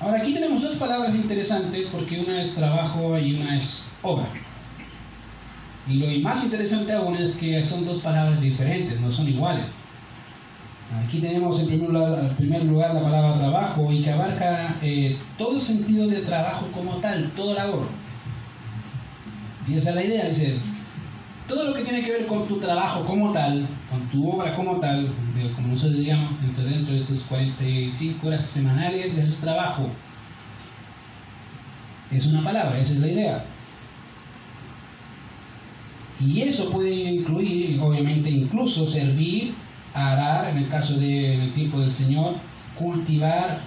Ahora 0.00 0.19
aquí 0.19 0.35
tenemos 0.35 0.61
dos 0.61 0.76
palabras 0.76 1.15
interesantes 1.15 1.87
porque 1.91 2.21
una 2.21 2.43
es 2.43 2.55
trabajo 2.55 3.19
y 3.19 3.35
una 3.35 3.57
es 3.57 3.87
obra. 4.03 4.26
Y 5.88 5.95
lo 5.95 6.21
más 6.21 6.45
interesante 6.45 6.93
aún 6.93 7.17
es 7.17 7.33
que 7.33 7.62
son 7.65 7.87
dos 7.87 8.03
palabras 8.03 8.41
diferentes, 8.41 9.00
no 9.00 9.11
son 9.11 9.29
iguales. 9.29 9.67
Aquí 11.05 11.19
tenemos 11.19 11.59
en 11.61 11.67
primer 11.67 11.91
lugar, 11.91 12.37
primer 12.37 12.65
lugar 12.65 12.95
la 12.95 13.03
palabra 13.03 13.35
trabajo 13.35 13.91
y 13.91 14.03
que 14.03 14.12
abarca 14.12 14.76
eh, 14.83 15.19
todo 15.38 15.59
sentido 15.59 16.07
de 16.09 16.21
trabajo 16.21 16.67
como 16.73 16.97
tal, 16.97 17.31
todo 17.35 17.55
labor. 17.55 17.87
Y 19.67 19.75
esa 19.75 19.91
es 19.91 19.97
la 19.97 20.05
idea, 20.05 20.26
dice, 20.26 20.59
todo 21.49 21.65
lo 21.65 21.75
que 21.75 21.83
tiene 21.83 22.03
que 22.03 22.12
ver 22.12 22.26
con 22.26 22.47
tu 22.47 22.59
trabajo 22.59 23.05
como 23.05 23.33
tal, 23.33 23.67
con 23.97 24.09
tu 24.09 24.31
obra 24.31 24.55
como 24.55 24.79
tal, 24.79 25.09
como 25.55 25.69
nosotros 25.69 25.99
digamos, 25.99 26.31
dentro, 26.57 26.95
de 26.95 27.00
tus 27.05 27.23
45 27.23 28.26
horas 28.26 28.45
semanales, 28.45 29.07
eso 29.07 29.21
es 29.21 29.37
trabajo. 29.38 29.88
Es 32.11 32.26
una 32.26 32.43
palabra, 32.43 32.79
esa 32.79 32.93
es 32.93 33.00
la 33.00 33.09
idea. 33.09 33.45
Y 36.21 36.43
eso 36.43 36.71
puede 36.71 36.93
incluir, 36.93 37.81
obviamente, 37.81 38.31
incluso 38.31 38.87
servir, 38.87 39.55
arar, 39.95 40.50
en 40.50 40.59
el 40.59 40.69
caso 40.69 40.95
del 40.95 41.53
tiempo 41.53 41.81
del 41.81 41.91
Señor, 41.91 42.35
cultivar, 42.79 43.61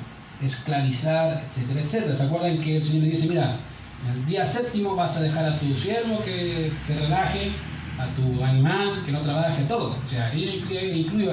esclavizar, 0.44 1.44
etcétera, 1.50 1.82
etcétera. 1.82 2.16
¿Se 2.16 2.24
acuerdan 2.24 2.60
que 2.62 2.78
el 2.78 2.84
Señor 2.84 3.04
le 3.04 3.10
dice, 3.10 3.28
mira, 3.28 3.58
el 4.14 4.26
día 4.26 4.46
séptimo 4.46 4.96
vas 4.96 5.18
a 5.18 5.22
dejar 5.22 5.46
a 5.46 5.60
tu 5.60 5.76
siervo 5.76 6.22
que 6.24 6.72
se 6.82 6.96
relaje, 6.96 7.52
a 8.00 8.08
tu 8.16 8.44
animal 8.44 9.04
que 9.06 9.12
no 9.12 9.22
trabaje, 9.22 9.64
todo. 9.64 9.96
O 10.06 10.10
sea, 10.10 10.32
ellos 10.34 10.56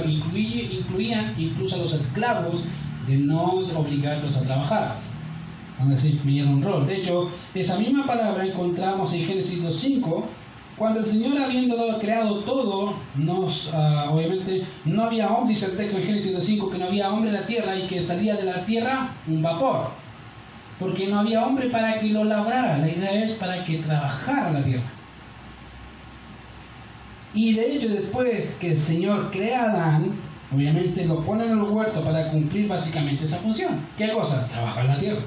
incluían 0.07 1.35
incluso 1.39 1.77
a 1.77 1.79
los 1.79 1.93
esclavos 1.93 2.63
de 3.07 3.17
no 3.17 3.45
obligarlos 3.77 4.37
a 4.37 4.43
trabajar. 4.43 4.97
Aún 5.79 5.93
así, 5.93 6.19
un 6.25 6.63
rol. 6.63 6.87
De 6.87 6.97
hecho, 6.97 7.31
esa 7.55 7.79
misma 7.79 8.07
palabra 8.07 8.45
encontramos 8.45 9.13
en 9.13 9.27
Génesis 9.27 9.63
2.5, 9.63 10.25
cuando 10.77 11.01
el 11.01 11.07
Señor 11.07 11.39
habiendo 11.39 11.77
creado 12.01 12.41
todo, 12.41 12.95
ah, 13.73 14.11
obviamente 14.11 14.67
no 14.85 15.05
había 15.05 15.29
hombre, 15.29 15.55
dice 15.55 15.67
el 15.67 15.77
texto 15.77 15.99
en 15.99 16.05
Génesis 16.05 16.37
2.5, 16.37 16.71
que 16.71 16.79
no 16.79 16.87
había 16.87 17.13
hombre 17.13 17.31
en 17.31 17.37
la 17.37 17.47
tierra 17.47 17.77
y 17.77 17.87
que 17.87 18.03
salía 18.03 18.37
de 18.37 18.45
la 18.45 18.65
tierra 18.65 19.11
un 19.27 19.43
vapor 19.43 19.91
porque 20.79 21.07
no 21.07 21.21
había 21.21 21.45
hombre 21.45 21.71
para 21.71 22.01
que 22.01 22.09
lo 22.09 22.25
labrara, 22.25 22.79
la 22.79 22.89
idea 22.89 23.25
es 23.25 23.33
para 23.33 23.65
que 23.65 23.79
trabajara 23.79 24.51
la 24.51 24.63
tierra. 24.63 24.85
Y 27.37 27.53
de 27.53 27.75
hecho 27.75 27.89
después 27.91 28.55
que 28.59 28.73
el 28.73 28.79
Señor 28.79 29.31
crea 29.31 29.65
a 29.65 29.71
Adán, 29.71 30.13
obviamente 30.53 31.05
lo 31.05 31.23
pone 31.23 31.45
en 31.45 31.51
el 31.51 31.61
huerto 31.61 32.03
para 32.03 32.31
cumplir 32.31 32.67
básicamente 32.67 33.25
esa 33.25 33.37
función. 33.37 33.79
¿Qué 33.99 34.11
cosa? 34.11 34.49
Trabajar 34.49 34.87
la 34.87 34.99
tierra. 34.99 35.21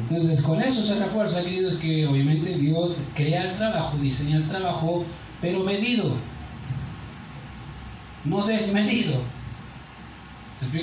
Entonces 0.00 0.40
con 0.40 0.62
eso 0.62 0.82
se 0.82 0.94
refuerza, 0.96 1.44
queridos, 1.44 1.78
que 1.80 2.06
obviamente 2.06 2.56
Dios 2.56 2.96
crea 3.14 3.50
el 3.50 3.56
trabajo, 3.56 3.98
diseña 3.98 4.38
el 4.38 4.48
trabajo, 4.48 5.04
pero 5.42 5.62
medido, 5.62 6.16
no 8.24 8.46
desmedido. 8.46 9.20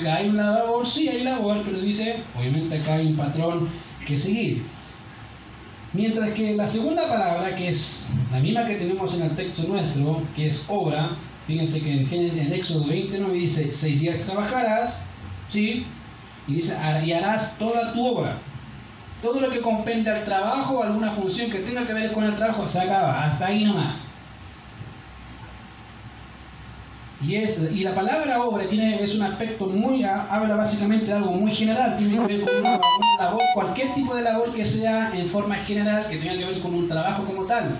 ¿Hay 0.08 0.28
una 0.28 0.52
labor? 0.52 0.86
Sí, 0.86 1.08
hay 1.08 1.24
labor, 1.24 1.62
pero 1.64 1.80
dice, 1.80 2.22
obviamente 2.38 2.78
acá 2.78 2.94
hay 2.94 3.08
un 3.08 3.16
patrón 3.16 3.68
que 4.06 4.16
seguir. 4.16 4.62
Mientras 5.94 6.30
que 6.30 6.54
la 6.54 6.66
segunda 6.66 7.06
palabra, 7.06 7.54
que 7.54 7.68
es 7.68 8.06
la 8.32 8.40
misma 8.40 8.64
que 8.66 8.76
tenemos 8.76 9.14
en 9.14 9.22
el 9.22 9.36
texto 9.36 9.64
nuestro, 9.64 10.22
que 10.34 10.48
es 10.48 10.64
obra, 10.68 11.16
fíjense 11.46 11.80
que 11.80 11.92
en, 11.92 12.12
en 12.12 12.52
Éxodo 12.52 12.86
29 12.86 13.34
dice, 13.34 13.70
seis 13.72 14.00
días 14.00 14.18
trabajarás, 14.24 14.98
¿sí? 15.50 15.84
Y 16.48 16.54
dice, 16.54 16.74
y 17.04 17.12
harás 17.12 17.58
toda 17.58 17.92
tu 17.92 18.06
obra. 18.06 18.38
Todo 19.20 19.40
lo 19.40 19.50
que 19.50 19.60
compende 19.60 20.10
al 20.10 20.24
trabajo 20.24 20.82
alguna 20.82 21.10
función 21.10 21.50
que 21.50 21.60
tenga 21.60 21.86
que 21.86 21.92
ver 21.92 22.12
con 22.12 22.24
el 22.24 22.34
trabajo 22.34 22.66
se 22.66 22.80
acaba, 22.80 23.24
hasta 23.24 23.46
ahí 23.46 23.64
nomás. 23.64 24.11
Y, 27.24 27.36
es, 27.36 27.56
y 27.72 27.84
la 27.84 27.94
palabra 27.94 28.42
obra 28.42 28.64
tiene, 28.64 29.00
es 29.00 29.14
un 29.14 29.22
aspecto 29.22 29.66
muy, 29.66 30.02
habla 30.02 30.56
básicamente 30.56 31.06
de 31.06 31.12
algo 31.12 31.32
muy 31.32 31.54
general, 31.54 31.96
tiene 31.96 32.14
que 32.14 32.26
ver 32.26 32.40
con 32.42 32.56
una, 32.56 32.80
labor, 33.18 33.42
cualquier 33.54 33.94
tipo 33.94 34.14
de 34.14 34.22
labor 34.22 34.52
que 34.52 34.66
sea 34.66 35.12
en 35.14 35.28
forma 35.28 35.54
general, 35.56 36.08
que 36.08 36.16
tenga 36.16 36.36
que 36.36 36.44
ver 36.44 36.60
con 36.60 36.74
un 36.74 36.88
trabajo 36.88 37.24
como 37.24 37.44
tal. 37.44 37.78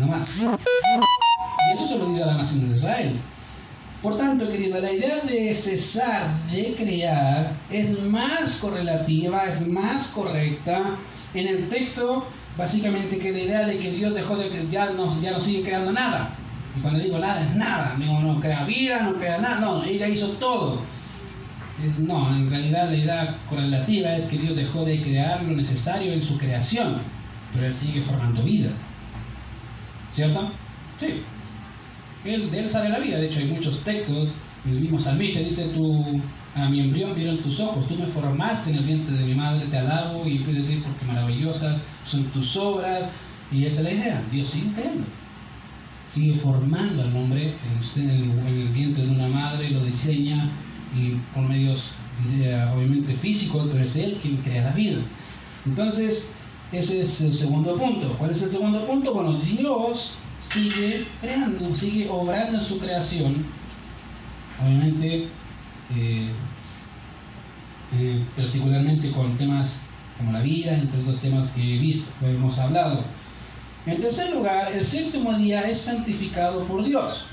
No 0.00 0.06
más. 0.06 0.36
Y 0.38 1.74
eso 1.74 1.86
se 1.86 1.98
lo 1.98 2.08
dice 2.08 2.24
a 2.24 2.26
la 2.26 2.34
nación 2.38 2.68
de 2.68 2.76
Israel. 2.76 3.20
Por 4.02 4.16
tanto, 4.16 4.48
querido, 4.48 4.80
la 4.80 4.92
idea 4.92 5.18
de 5.20 5.52
cesar 5.54 6.36
de 6.50 6.74
crear 6.76 7.52
es 7.70 8.00
más 8.02 8.56
correlativa, 8.56 9.44
es 9.44 9.66
más 9.66 10.06
correcta 10.08 10.96
en 11.34 11.48
el 11.48 11.68
texto, 11.68 12.24
básicamente, 12.56 13.18
que 13.18 13.32
la 13.32 13.38
idea 13.38 13.66
de 13.66 13.78
que 13.78 13.90
Dios 13.92 14.14
dejó 14.14 14.36
de 14.36 14.50
que 14.50 14.68
ya 14.70 14.90
no, 14.90 15.20
ya 15.20 15.32
no 15.32 15.40
sigue 15.40 15.62
creando 15.62 15.92
nada. 15.92 16.30
Y 16.78 16.80
cuando 16.80 17.00
digo 17.00 17.18
nada, 17.18 17.42
es 17.42 17.56
nada. 17.56 17.96
Digo, 17.98 18.20
no 18.20 18.40
crea 18.40 18.64
vida, 18.64 19.02
no 19.02 19.14
crea 19.14 19.38
nada. 19.38 19.60
No, 19.60 19.82
ella 19.84 20.08
hizo 20.08 20.28
todo. 20.32 20.80
No, 21.98 22.34
en 22.34 22.50
realidad 22.50 22.90
la 22.90 22.96
idea 22.96 23.38
correlativa 23.48 24.14
es 24.16 24.24
que 24.26 24.38
Dios 24.38 24.56
dejó 24.56 24.84
de 24.84 25.00
crear 25.02 25.42
lo 25.44 25.54
necesario 25.56 26.12
en 26.12 26.22
su 26.22 26.36
creación, 26.36 26.98
pero 27.52 27.66
Él 27.66 27.72
sigue 27.72 28.00
formando 28.00 28.42
vida. 28.42 28.70
¿Cierto? 30.12 30.50
Sí 30.98 31.22
él, 32.24 32.50
de 32.50 32.60
él 32.60 32.70
sale 32.70 32.88
la 32.88 32.98
vida. 32.98 33.18
De 33.18 33.26
hecho, 33.26 33.40
hay 33.40 33.46
muchos 33.46 33.82
textos, 33.84 34.28
el 34.64 34.80
mismo 34.80 34.98
salmista 34.98 35.40
dice, 35.40 35.64
tú, 35.74 36.20
a 36.54 36.68
mi 36.68 36.80
embrión 36.80 37.14
vieron 37.14 37.38
tus 37.38 37.60
ojos, 37.60 37.86
tú 37.86 37.96
me 37.96 38.06
formaste 38.06 38.70
en 38.70 38.76
el 38.76 38.84
vientre 38.84 39.16
de 39.16 39.24
mi 39.24 39.34
madre, 39.34 39.66
te 39.66 39.78
alabo 39.78 40.26
y 40.26 40.40
puedes 40.40 40.66
decir 40.66 40.82
porque 40.82 41.04
maravillosas 41.04 41.80
son 42.04 42.24
tus 42.24 42.56
obras. 42.56 43.08
Y 43.50 43.64
esa 43.64 43.80
es 43.80 43.84
la 43.84 43.92
idea, 43.92 44.22
Dios 44.30 44.48
sigue 44.48 44.70
creando. 44.74 45.04
Sigue 46.12 46.34
formando 46.34 47.02
al 47.02 47.14
hombre 47.14 47.54
en 47.96 48.10
el, 48.10 48.68
vientre 48.68 49.04
de 49.04 49.10
una 49.10 49.28
madre, 49.28 49.70
lo 49.70 49.82
diseña 49.82 50.50
y 50.96 51.16
por 51.34 51.42
medios 51.42 51.92
obviamente 52.74 53.14
físicos, 53.14 53.68
pero 53.70 53.84
es 53.84 53.94
Él 53.96 54.18
quien 54.20 54.38
crea 54.38 54.64
la 54.64 54.72
vida. 54.72 54.98
Entonces, 55.66 56.28
ese 56.72 57.02
es 57.02 57.20
el 57.20 57.32
segundo 57.32 57.76
punto. 57.76 58.14
¿Cuál 58.18 58.30
es 58.30 58.42
el 58.42 58.50
segundo 58.50 58.86
punto? 58.86 59.12
Bueno, 59.14 59.34
Dios 59.34 60.14
sigue 60.48 61.04
creando, 61.20 61.74
sigue 61.74 62.08
obrando 62.08 62.58
en 62.58 62.64
su 62.64 62.78
creación. 62.78 63.44
Obviamente, 64.62 65.28
eh, 65.94 66.32
eh, 67.92 68.24
particularmente 68.36 69.10
con 69.12 69.36
temas 69.36 69.82
como 70.18 70.32
la 70.32 70.42
vida, 70.42 70.74
entre 70.74 71.00
otros 71.00 71.20
temas 71.20 71.48
que 71.50 71.76
he 71.76 71.78
visto, 71.78 72.10
que 72.20 72.30
hemos 72.30 72.58
hablado. 72.58 73.04
En 73.88 74.02
tercer 74.02 74.30
lugar, 74.34 74.70
el 74.74 74.84
séptimo 74.84 75.32
día 75.32 75.62
es 75.62 75.78
santificado 75.78 76.62
por 76.64 76.84
Dios. 76.84 77.24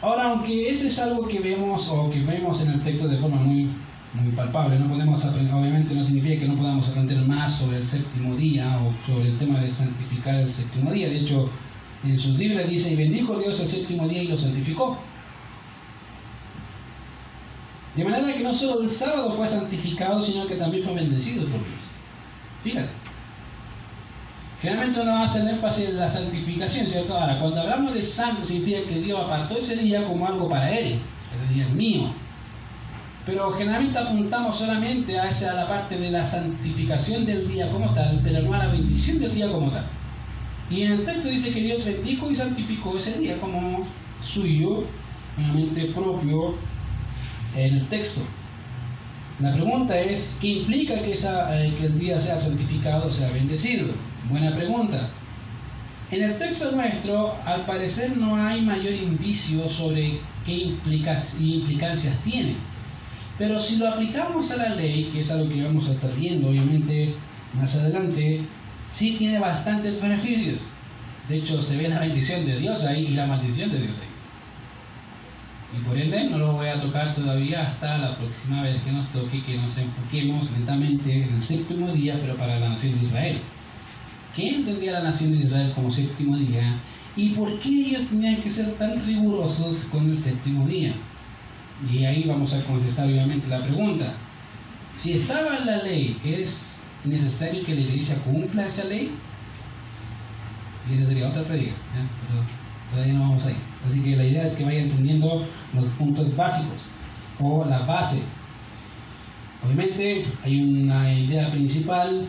Ahora, 0.00 0.24
aunque 0.24 0.68
ese 0.68 0.88
es 0.88 0.98
algo 0.98 1.28
que 1.28 1.38
vemos 1.38 1.86
o 1.88 2.10
que 2.10 2.22
vemos 2.22 2.60
en 2.60 2.72
el 2.72 2.82
texto 2.82 3.06
de 3.06 3.16
forma 3.16 3.36
muy, 3.36 3.68
muy 4.14 4.32
palpable, 4.34 4.80
no 4.80 4.88
podemos 4.88 5.24
obviamente 5.24 5.94
no 5.94 6.02
significa 6.02 6.40
que 6.40 6.48
no 6.48 6.56
podamos 6.56 6.88
aprender 6.88 7.18
más 7.18 7.56
sobre 7.56 7.76
el 7.76 7.84
séptimo 7.84 8.34
día 8.34 8.80
o 8.82 9.06
sobre 9.06 9.28
el 9.28 9.38
tema 9.38 9.60
de 9.60 9.70
santificar 9.70 10.34
el 10.34 10.50
séptimo 10.50 10.90
día. 10.90 11.08
De 11.08 11.18
hecho, 11.18 11.48
en 12.02 12.18
sus 12.18 12.36
Biblia 12.36 12.64
dice, 12.64 12.90
y 12.90 12.96
bendijo 12.96 13.38
Dios 13.38 13.60
el 13.60 13.68
séptimo 13.68 14.08
día 14.08 14.24
y 14.24 14.26
lo 14.26 14.36
santificó. 14.36 14.98
De 17.94 18.02
manera 18.02 18.32
que 18.32 18.42
no 18.42 18.52
solo 18.52 18.82
el 18.82 18.88
sábado 18.88 19.30
fue 19.30 19.46
santificado, 19.46 20.20
sino 20.20 20.48
que 20.48 20.56
también 20.56 20.82
fue 20.82 20.94
bendecido 20.94 21.42
por 21.42 21.60
Dios. 21.60 21.80
Fíjate. 22.64 23.01
Generalmente 24.62 25.00
uno 25.00 25.16
hace 25.16 25.40
el 25.40 25.48
énfasis 25.48 25.88
en 25.88 25.96
la 25.96 26.08
santificación, 26.08 26.86
¿cierto? 26.86 27.18
Ahora, 27.18 27.40
cuando 27.40 27.62
hablamos 27.62 27.94
de 27.94 28.02
santo, 28.04 28.46
significa 28.46 28.84
que 28.88 29.00
Dios 29.00 29.20
apartó 29.20 29.58
ese 29.58 29.74
día 29.74 30.06
como 30.06 30.24
algo 30.24 30.48
para 30.48 30.70
Él. 30.70 31.00
Ese 31.34 31.54
día 31.54 31.64
es 31.64 31.70
mío. 31.72 32.12
Pero 33.26 33.50
generalmente 33.54 33.98
apuntamos 33.98 34.56
solamente 34.56 35.18
a, 35.18 35.28
esa, 35.28 35.50
a 35.50 35.54
la 35.54 35.68
parte 35.68 35.98
de 35.98 36.12
la 36.12 36.24
santificación 36.24 37.26
del 37.26 37.48
día 37.48 37.72
como 37.72 37.92
tal, 37.92 38.20
pero 38.22 38.42
no 38.42 38.54
a 38.54 38.58
la 38.58 38.66
bendición 38.68 39.18
del 39.18 39.34
día 39.34 39.50
como 39.50 39.68
tal. 39.72 39.84
Y 40.70 40.82
en 40.82 40.92
el 40.92 41.04
texto 41.04 41.26
dice 41.26 41.50
que 41.50 41.60
Dios 41.60 41.84
bendijo 41.84 42.30
y 42.30 42.36
santificó 42.36 42.96
ese 42.96 43.18
día 43.18 43.40
como 43.40 43.84
suyo, 44.22 44.84
realmente 45.36 45.86
propio 45.86 46.54
en 47.56 47.78
el 47.78 47.88
texto. 47.88 48.20
La 49.40 49.52
pregunta 49.52 49.98
es, 49.98 50.36
¿qué 50.40 50.46
implica 50.48 51.02
que, 51.02 51.14
esa, 51.14 51.60
eh, 51.60 51.74
que 51.80 51.86
el 51.86 51.98
día 51.98 52.16
sea 52.20 52.38
santificado, 52.38 53.10
sea 53.10 53.28
bendecido? 53.32 53.88
Buena 54.30 54.54
pregunta. 54.54 55.08
En 56.10 56.22
el 56.22 56.38
texto 56.38 56.70
nuestro, 56.72 57.34
al 57.44 57.64
parecer, 57.64 58.16
no 58.16 58.36
hay 58.36 58.60
mayor 58.60 58.92
indicio 58.92 59.68
sobre 59.68 60.20
qué 60.44 60.76
implicancias 61.38 62.22
tiene. 62.22 62.56
Pero 63.38 63.58
si 63.58 63.76
lo 63.76 63.88
aplicamos 63.88 64.50
a 64.50 64.56
la 64.58 64.74
ley, 64.74 65.10
que 65.12 65.20
es 65.20 65.30
algo 65.30 65.48
que 65.48 65.62
vamos 65.64 65.88
a 65.88 65.92
estar 65.92 66.14
viendo, 66.14 66.50
obviamente, 66.50 67.14
más 67.58 67.74
adelante, 67.74 68.42
sí 68.86 69.16
tiene 69.18 69.38
bastantes 69.38 70.00
beneficios. 70.00 70.62
De 71.28 71.36
hecho, 71.36 71.60
se 71.62 71.76
ve 71.76 71.88
la 71.88 72.00
bendición 72.00 72.44
de 72.44 72.58
Dios 72.58 72.84
ahí 72.84 73.06
y 73.06 73.14
la 73.14 73.26
maldición 73.26 73.70
de 73.70 73.78
Dios 73.78 73.98
ahí. 73.98 75.80
Y 75.80 75.84
por 75.84 75.96
ende 75.96 76.24
no 76.24 76.38
lo 76.38 76.52
voy 76.52 76.68
a 76.68 76.78
tocar 76.78 77.14
todavía 77.14 77.68
hasta 77.68 77.96
la 77.96 78.16
próxima 78.16 78.62
vez 78.62 78.78
que 78.82 78.92
nos 78.92 79.10
toque, 79.10 79.42
que 79.42 79.56
nos 79.56 79.76
enfoquemos 79.78 80.50
lentamente 80.50 81.24
en 81.24 81.34
el 81.34 81.42
séptimo 81.42 81.90
día, 81.92 82.18
pero 82.20 82.36
para 82.36 82.60
la 82.60 82.68
nación 82.68 83.00
de 83.00 83.06
Israel. 83.06 83.40
¿Qué 84.34 84.48
entendía 84.48 84.92
la 84.92 85.02
nación 85.02 85.32
de 85.32 85.44
Israel 85.44 85.72
como 85.74 85.90
séptimo 85.90 86.36
día? 86.38 86.78
¿Y 87.16 87.30
por 87.30 87.58
qué 87.58 87.68
ellos 87.68 88.06
tenían 88.06 88.36
que 88.36 88.50
ser 88.50 88.72
tan 88.78 89.04
rigurosos 89.04 89.84
con 89.90 90.08
el 90.08 90.16
séptimo 90.16 90.66
día? 90.66 90.94
Y 91.90 92.04
ahí 92.04 92.24
vamos 92.24 92.54
a 92.54 92.60
contestar 92.62 93.08
obviamente 93.08 93.46
la 93.48 93.62
pregunta. 93.62 94.14
Si 94.94 95.12
estaba 95.12 95.58
en 95.58 95.66
la 95.66 95.82
ley, 95.82 96.16
¿es 96.24 96.78
necesario 97.04 97.62
que 97.64 97.74
la 97.74 97.82
iglesia 97.82 98.16
cumpla 98.24 98.66
esa 98.66 98.84
ley? 98.84 99.10
Y 100.90 100.94
esa 100.94 101.06
sería 101.06 101.28
otra 101.28 101.42
predica, 101.44 101.74
todavía 102.90 103.12
no 103.12 103.20
vamos 103.20 103.44
ahí. 103.44 103.56
Así 103.86 104.00
que 104.00 104.16
la 104.16 104.24
idea 104.24 104.46
es 104.46 104.54
que 104.54 104.64
vaya 104.64 104.80
entendiendo 104.80 105.46
los 105.74 105.88
puntos 105.90 106.34
básicos 106.34 106.88
o 107.38 107.64
la 107.66 107.80
base. 107.80 108.18
Obviamente 109.64 110.24
hay 110.42 110.62
una 110.62 111.12
idea 111.12 111.50
principal 111.50 112.26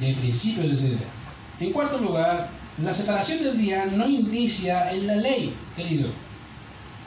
y 0.00 0.04
hay 0.04 0.14
principios 0.14 0.66
de 0.66 0.74
esa 0.74 0.86
idea. 0.86 1.25
En 1.58 1.72
cuarto 1.72 1.98
lugar, 1.98 2.48
la 2.82 2.92
separación 2.92 3.42
del 3.42 3.56
día 3.56 3.86
no 3.86 4.06
inicia 4.06 4.92
en 4.92 5.06
la 5.06 5.16
ley, 5.16 5.54
querido. 5.74 6.10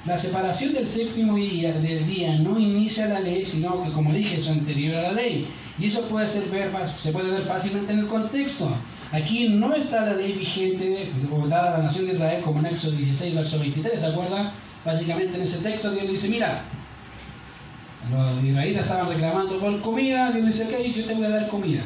La 0.06 0.18
separación 0.18 0.74
del 0.74 0.88
séptimo 0.88 1.36
día, 1.36 1.74
del 1.74 2.08
día 2.08 2.40
no 2.40 2.58
inicia 2.58 3.08
la 3.08 3.20
ley, 3.20 3.46
sino 3.46 3.84
que, 3.84 3.92
como 3.92 4.12
dije, 4.12 4.38
es 4.38 4.48
anterior 4.48 4.96
a 4.96 5.02
la 5.04 5.12
ley. 5.12 5.48
Y 5.78 5.86
eso 5.86 6.02
puede 6.08 6.28
ser 6.28 6.46
ver, 6.50 6.72
se 7.00 7.12
puede 7.12 7.30
ver 7.30 7.44
fácilmente 7.44 7.94
en 7.94 8.00
el 8.00 8.08
contexto. 8.08 8.76
Aquí 9.12 9.50
no 9.50 9.74
está 9.74 10.06
la 10.06 10.14
ley 10.16 10.34
vigente 10.34 11.12
dada 11.48 11.76
a 11.76 11.78
la 11.78 11.84
nación 11.84 12.08
de 12.08 12.14
Israel, 12.14 12.42
como 12.44 12.60
en 12.60 12.68
Éxodo 12.68 12.94
16, 12.94 13.36
verso 13.36 13.60
23, 13.60 14.00
¿se 14.00 14.06
acuerda? 14.08 14.54
Básicamente 14.84 15.36
en 15.36 15.44
ese 15.44 15.58
texto 15.60 15.92
Dios 15.92 16.08
dice, 16.08 16.28
mira, 16.28 16.64
los 18.10 18.44
israelitas 18.44 18.84
estaban 18.84 19.10
reclamando 19.10 19.60
por 19.60 19.82
comida, 19.82 20.32
Dios 20.32 20.46
dice, 20.48 20.64
ok, 20.64 20.96
yo 20.96 21.06
te 21.06 21.14
voy 21.14 21.26
a 21.26 21.30
dar 21.30 21.48
comida. 21.50 21.84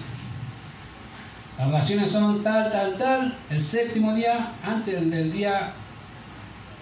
Las 1.57 1.71
raciones 1.71 2.11
son 2.11 2.43
tal, 2.43 2.71
tal, 2.71 2.97
tal. 2.97 3.37
El 3.49 3.61
séptimo 3.61 4.13
día, 4.13 4.53
antes 4.63 5.09
del 5.09 5.31
día 5.31 5.73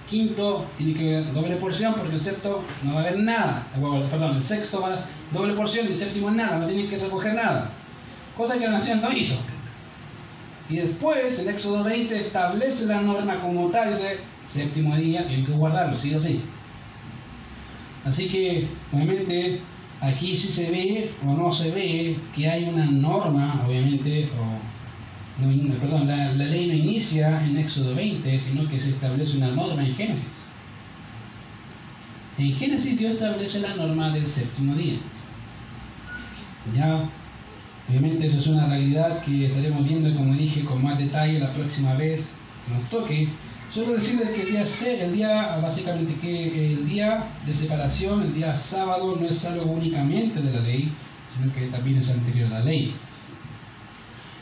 quinto 0.09 0.65
tiene 0.77 0.93
que 0.93 1.17
haber 1.17 1.33
doble 1.33 1.55
porción 1.55 1.93
porque 1.95 2.15
el 2.15 2.19
sexto 2.19 2.63
no 2.83 2.95
va 2.95 3.01
a 3.01 3.03
haber 3.03 3.19
nada. 3.19 3.67
Perdón, 4.09 4.35
el 4.35 4.43
sexto 4.43 4.81
va 4.81 4.93
a 4.93 5.05
doble 5.31 5.53
porción 5.53 5.87
y 5.87 5.89
el 5.89 5.95
séptimo 5.95 6.31
nada, 6.31 6.57
no 6.57 6.67
tiene 6.67 6.89
que 6.89 6.97
recoger 6.97 7.33
nada. 7.33 7.69
Cosa 8.37 8.57
que 8.57 8.65
la 8.65 8.71
nación 8.71 9.01
no 9.01 9.11
hizo. 9.11 9.35
Y 10.69 10.77
después, 10.77 11.37
el 11.39 11.49
Éxodo 11.49 11.83
20 11.83 12.17
establece 12.17 12.85
la 12.85 13.01
norma 13.01 13.41
como 13.41 13.69
tal, 13.69 13.89
dice, 13.89 14.19
séptimo 14.45 14.95
día 14.95 15.25
tienen 15.25 15.45
que 15.45 15.51
guardarlo, 15.51 15.97
sí 15.97 16.15
o 16.15 16.21
sí. 16.21 16.41
Así 18.05 18.29
que, 18.29 18.69
obviamente, 18.93 19.61
aquí 20.01 20.35
sí 20.35 20.49
se 20.49 20.69
ve 20.69 21.11
o 21.25 21.33
no 21.33 21.51
se 21.51 21.71
ve 21.71 22.17
que 22.35 22.49
hay 22.49 22.65
una 22.65 22.85
norma, 22.85 23.63
obviamente, 23.65 24.29
o 24.37 24.71
perdón, 25.79 26.07
la, 26.07 26.31
ley 26.33 26.67
no 26.67 26.73
inicia 26.73 27.43
en 27.43 27.57
Éxodo 27.57 27.95
20, 27.95 28.37
sino 28.37 28.67
que 28.67 28.77
se 28.77 28.89
establece 28.89 29.37
una 29.37 29.51
norma 29.51 29.85
en 29.85 29.95
Génesis. 29.95 30.45
En 32.37 32.53
Génesis 32.55 32.97
Dios 32.97 33.13
establece 33.13 33.59
la 33.59 33.75
norma 33.75 34.11
del 34.11 34.27
séptimo 34.27 34.75
día. 34.75 34.99
Ya, 36.75 37.09
Obviamente 37.91 38.27
eso 38.27 38.37
es 38.37 38.47
una 38.47 38.67
realidad 38.67 39.21
que 39.21 39.47
estaremos 39.47 39.85
viendo, 39.85 40.15
como 40.15 40.33
dije, 40.33 40.63
con 40.63 40.81
más 40.81 40.97
detalle 40.97 41.39
la 41.39 41.51
próxima 41.51 41.93
vez 41.95 42.31
que 42.65 42.73
nos 42.73 42.89
toque. 42.89 43.27
Solo 43.71 43.93
decirles 43.93 44.29
que 44.31 44.41
el 44.41 44.47
día, 44.51 44.63
el 45.05 45.13
día, 45.13 45.59
básicamente 45.61 46.15
que 46.15 46.73
el 46.73 46.89
día 46.89 47.23
de 47.45 47.53
separación, 47.53 48.21
el 48.21 48.33
día 48.33 48.53
sábado, 48.53 49.15
no 49.17 49.25
es 49.25 49.45
algo 49.45 49.71
únicamente 49.71 50.41
de 50.41 50.51
la 50.51 50.59
ley, 50.59 50.91
sino 51.33 51.53
que 51.53 51.67
también 51.67 51.97
es 51.97 52.09
anterior 52.09 52.47
a 52.47 52.59
la 52.59 52.65
ley. 52.65 52.93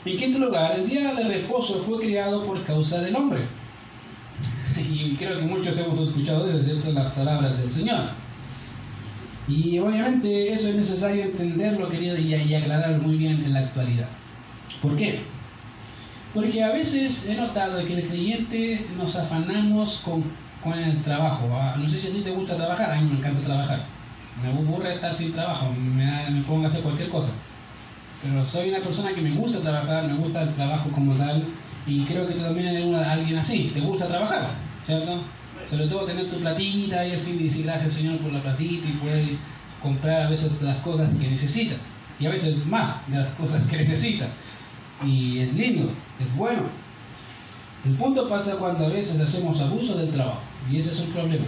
En 0.04 0.18
quinto 0.18 0.40
lugar, 0.40 0.80
el 0.80 0.90
día 0.90 1.14
de 1.14 1.26
reposo 1.26 1.80
fue 1.80 2.00
creado 2.00 2.44
por 2.44 2.64
causa 2.66 3.02
del 3.02 3.16
hombre. 3.16 3.42
Y 4.80 5.16
creo 5.16 5.38
que 5.38 5.46
muchos 5.46 5.78
hemos 5.78 6.00
escuchado 6.00 6.48
de 6.48 6.64
¿cierto? 6.64 6.92
las 6.92 7.14
palabras 7.14 7.60
del 7.60 7.72
Señor. 7.72 8.10
Y 9.48 9.78
obviamente 9.78 10.54
eso 10.54 10.70
es 10.70 10.76
necesario 10.76 11.24
entenderlo, 11.24 11.88
querido, 11.88 12.18
y, 12.18 12.34
y 12.34 12.56
aclararlo 12.56 13.04
muy 13.04 13.18
bien 13.18 13.44
en 13.46 13.54
la 13.54 13.60
actualidad. 13.60 14.08
¿Por 14.82 14.98
qué? 14.98 15.22
Porque 16.34 16.64
a 16.64 16.72
veces 16.72 17.26
he 17.28 17.36
notado 17.36 17.84
que 17.86 17.94
el 17.94 18.08
creyente 18.08 18.86
nos 18.98 19.16
afanamos 19.16 20.02
con, 20.06 20.24
con 20.64 20.78
el 20.78 21.02
trabajo. 21.02 21.50
No 21.78 21.90
sé 21.90 21.98
si 21.98 22.08
a 22.08 22.12
ti 22.12 22.22
te 22.22 22.32
gusta 22.32 22.56
trabajar, 22.56 22.92
a 22.92 23.02
mí 23.02 23.10
me 23.10 23.18
encanta 23.18 23.42
trabajar. 23.42 23.84
Me 24.44 24.50
aburre 24.50 24.94
estar 24.94 25.14
sin 25.14 25.34
trabajo, 25.34 25.74
me, 25.74 26.30
me 26.30 26.44
pongo 26.44 26.66
a 26.66 26.68
hacer 26.68 26.82
cualquier 26.82 27.10
cosa. 27.10 27.30
Pero 28.22 28.46
soy 28.46 28.70
una 28.70 28.80
persona 28.80 29.14
que 29.14 29.22
me 29.22 29.32
gusta 29.32 29.60
trabajar, 29.60 30.08
me 30.08 30.16
gusta 30.16 30.44
el 30.44 30.54
trabajo 30.54 30.90
como 30.92 31.14
tal, 31.14 31.44
y 31.86 32.04
creo 32.04 32.28
que 32.28 32.36
tú 32.36 32.44
también 32.44 32.68
eres 32.68 33.08
alguien 33.08 33.38
así, 33.38 33.72
te 33.74 33.80
gusta 33.80 34.08
trabajar, 34.08 34.52
¿cierto? 34.86 35.22
Sobre 35.70 35.88
todo 35.88 36.06
tener 36.06 36.30
tu 36.30 36.38
platita 36.40 37.06
y 37.08 37.12
al 37.12 37.20
fin 37.20 37.38
de 37.38 37.46
decir 37.46 37.66
gracias 37.66 37.94
Señor 37.94 38.18
por 38.18 38.32
la 38.34 38.42
platita 38.42 38.88
y 38.88 38.94
poder 38.94 39.26
comprar 39.82 40.24
a 40.24 40.30
veces 40.30 40.52
las 40.62 40.78
cosas 40.80 41.14
que 41.14 41.30
necesitas, 41.30 41.80
y 42.20 42.26
a 42.26 42.30
veces 42.30 42.66
más 42.66 42.98
de 43.08 43.18
las 43.18 43.30
cosas 43.30 43.66
que 43.66 43.78
necesitas. 43.78 44.30
Y 45.04 45.40
es 45.40 45.54
lindo, 45.54 45.92
es 46.20 46.36
bueno. 46.36 46.64
El 47.86 47.94
punto 47.96 48.28
pasa 48.28 48.56
cuando 48.58 48.86
a 48.86 48.90
veces 48.90 49.20
hacemos 49.20 49.60
abuso 49.60 49.96
del 49.96 50.12
trabajo, 50.12 50.42
y 50.70 50.78
ese 50.78 50.92
es 50.92 51.00
un 51.00 51.12
problema. 51.12 51.46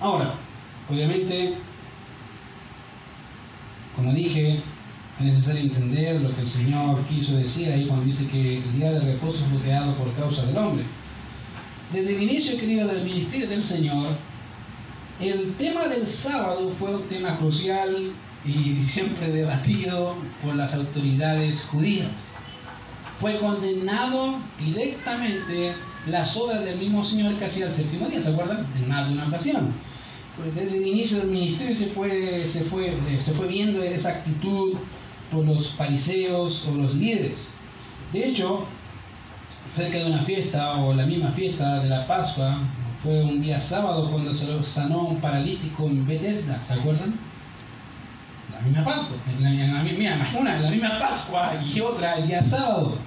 Ahora, 0.00 0.34
obviamente 0.90 1.56
como 3.98 4.12
dije, 4.12 4.60
es 5.18 5.24
necesario 5.24 5.62
entender 5.62 6.20
lo 6.20 6.32
que 6.32 6.42
el 6.42 6.46
Señor 6.46 7.02
quiso 7.06 7.34
decir 7.34 7.68
ahí 7.68 7.84
cuando 7.84 8.04
dice 8.04 8.28
que 8.28 8.58
el 8.58 8.72
día 8.76 8.92
de 8.92 9.00
reposo 9.00 9.44
fue 9.46 9.58
creado 9.58 9.92
por 9.96 10.14
causa 10.14 10.46
del 10.46 10.56
hombre. 10.56 10.84
Desde 11.92 12.14
el 12.14 12.22
inicio, 12.22 12.56
querido, 12.60 12.86
del 12.86 13.02
ministerio 13.02 13.48
del 13.48 13.60
Señor, 13.60 14.06
el 15.18 15.52
tema 15.54 15.88
del 15.88 16.06
sábado 16.06 16.70
fue 16.70 16.94
un 16.94 17.08
tema 17.08 17.36
crucial 17.38 18.12
y 18.44 18.76
siempre 18.86 19.30
debatido 19.30 20.16
por 20.42 20.54
las 20.54 20.74
autoridades 20.74 21.64
judías. 21.64 22.08
Fue 23.16 23.38
condenado 23.40 24.38
directamente 24.58 25.74
las 26.06 26.36
obras 26.36 26.64
del 26.64 26.78
mismo 26.78 27.02
Señor 27.02 27.42
hacía 27.42 27.66
el 27.66 27.72
séptimo 27.72 28.08
día, 28.08 28.20
¿se 28.20 28.28
acuerdan? 28.28 28.66
En 28.76 28.88
más 28.88 29.08
de 29.08 29.14
una 29.14 29.26
ocasión. 29.26 29.72
Pues, 30.36 30.54
desde 30.54 30.78
el 30.78 30.86
inicio 30.86 31.18
del 31.18 31.30
ministerio 31.30 31.74
se 31.74 31.86
fue, 31.86 32.46
se 32.46 32.60
fue, 32.60 32.90
eh, 33.08 33.18
se 33.20 33.32
fue 33.32 33.48
viendo 33.48 33.82
esa 33.82 34.10
actitud 34.10 34.74
por 35.32 35.44
los 35.44 35.72
fariseos 35.72 36.64
o 36.68 36.74
los 36.74 36.94
líderes. 36.94 37.48
De 38.12 38.26
hecho, 38.26 38.64
cerca 39.68 39.98
de 39.98 40.06
una 40.06 40.22
fiesta 40.22 40.76
o 40.76 40.94
la 40.94 41.06
misma 41.06 41.30
fiesta 41.32 41.80
de 41.82 41.88
la 41.88 42.06
Pascua, 42.06 42.60
fue 43.02 43.22
un 43.22 43.40
día 43.40 43.60
sábado 43.60 44.10
cuando 44.10 44.32
se 44.32 44.62
sanó 44.62 45.08
un 45.08 45.20
paralítico 45.20 45.86
en 45.86 46.06
Bethesda, 46.06 46.62
¿se 46.62 46.74
acuerdan? 46.74 47.14
La 48.58 48.64
misma 48.64 48.84
Pascua, 48.84 49.16
la, 49.40 49.48
una, 50.38 50.58
la 50.58 50.70
misma 50.70 50.98
Pascua 50.98 51.52
y 51.64 51.80
otra 51.80 52.14
el 52.18 52.26
día 52.26 52.42
sábado 52.42 52.98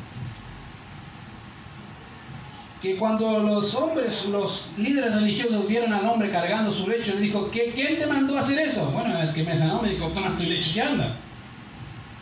que 2.81 2.95
cuando 2.95 3.39
los 3.39 3.75
hombres, 3.75 4.25
los 4.25 4.67
líderes 4.77 5.13
religiosos 5.13 5.67
vieron 5.67 5.93
al 5.93 6.05
hombre 6.07 6.31
cargando 6.31 6.71
su 6.71 6.87
lecho, 6.87 7.13
le 7.13 7.21
dijo, 7.21 7.51
¿Qué, 7.51 7.73
¿quién 7.75 7.99
te 7.99 8.07
mandó 8.07 8.35
a 8.35 8.39
hacer 8.39 8.57
eso? 8.57 8.89
Bueno, 8.89 9.19
el 9.21 9.33
que 9.33 9.43
me 9.43 9.55
sanó 9.55 9.81
me 9.81 9.91
dijo, 9.91 10.07
toma 10.07 10.35
tu 10.35 10.43
lecho 10.43 10.71
y 10.75 10.79
anda. 10.79 11.15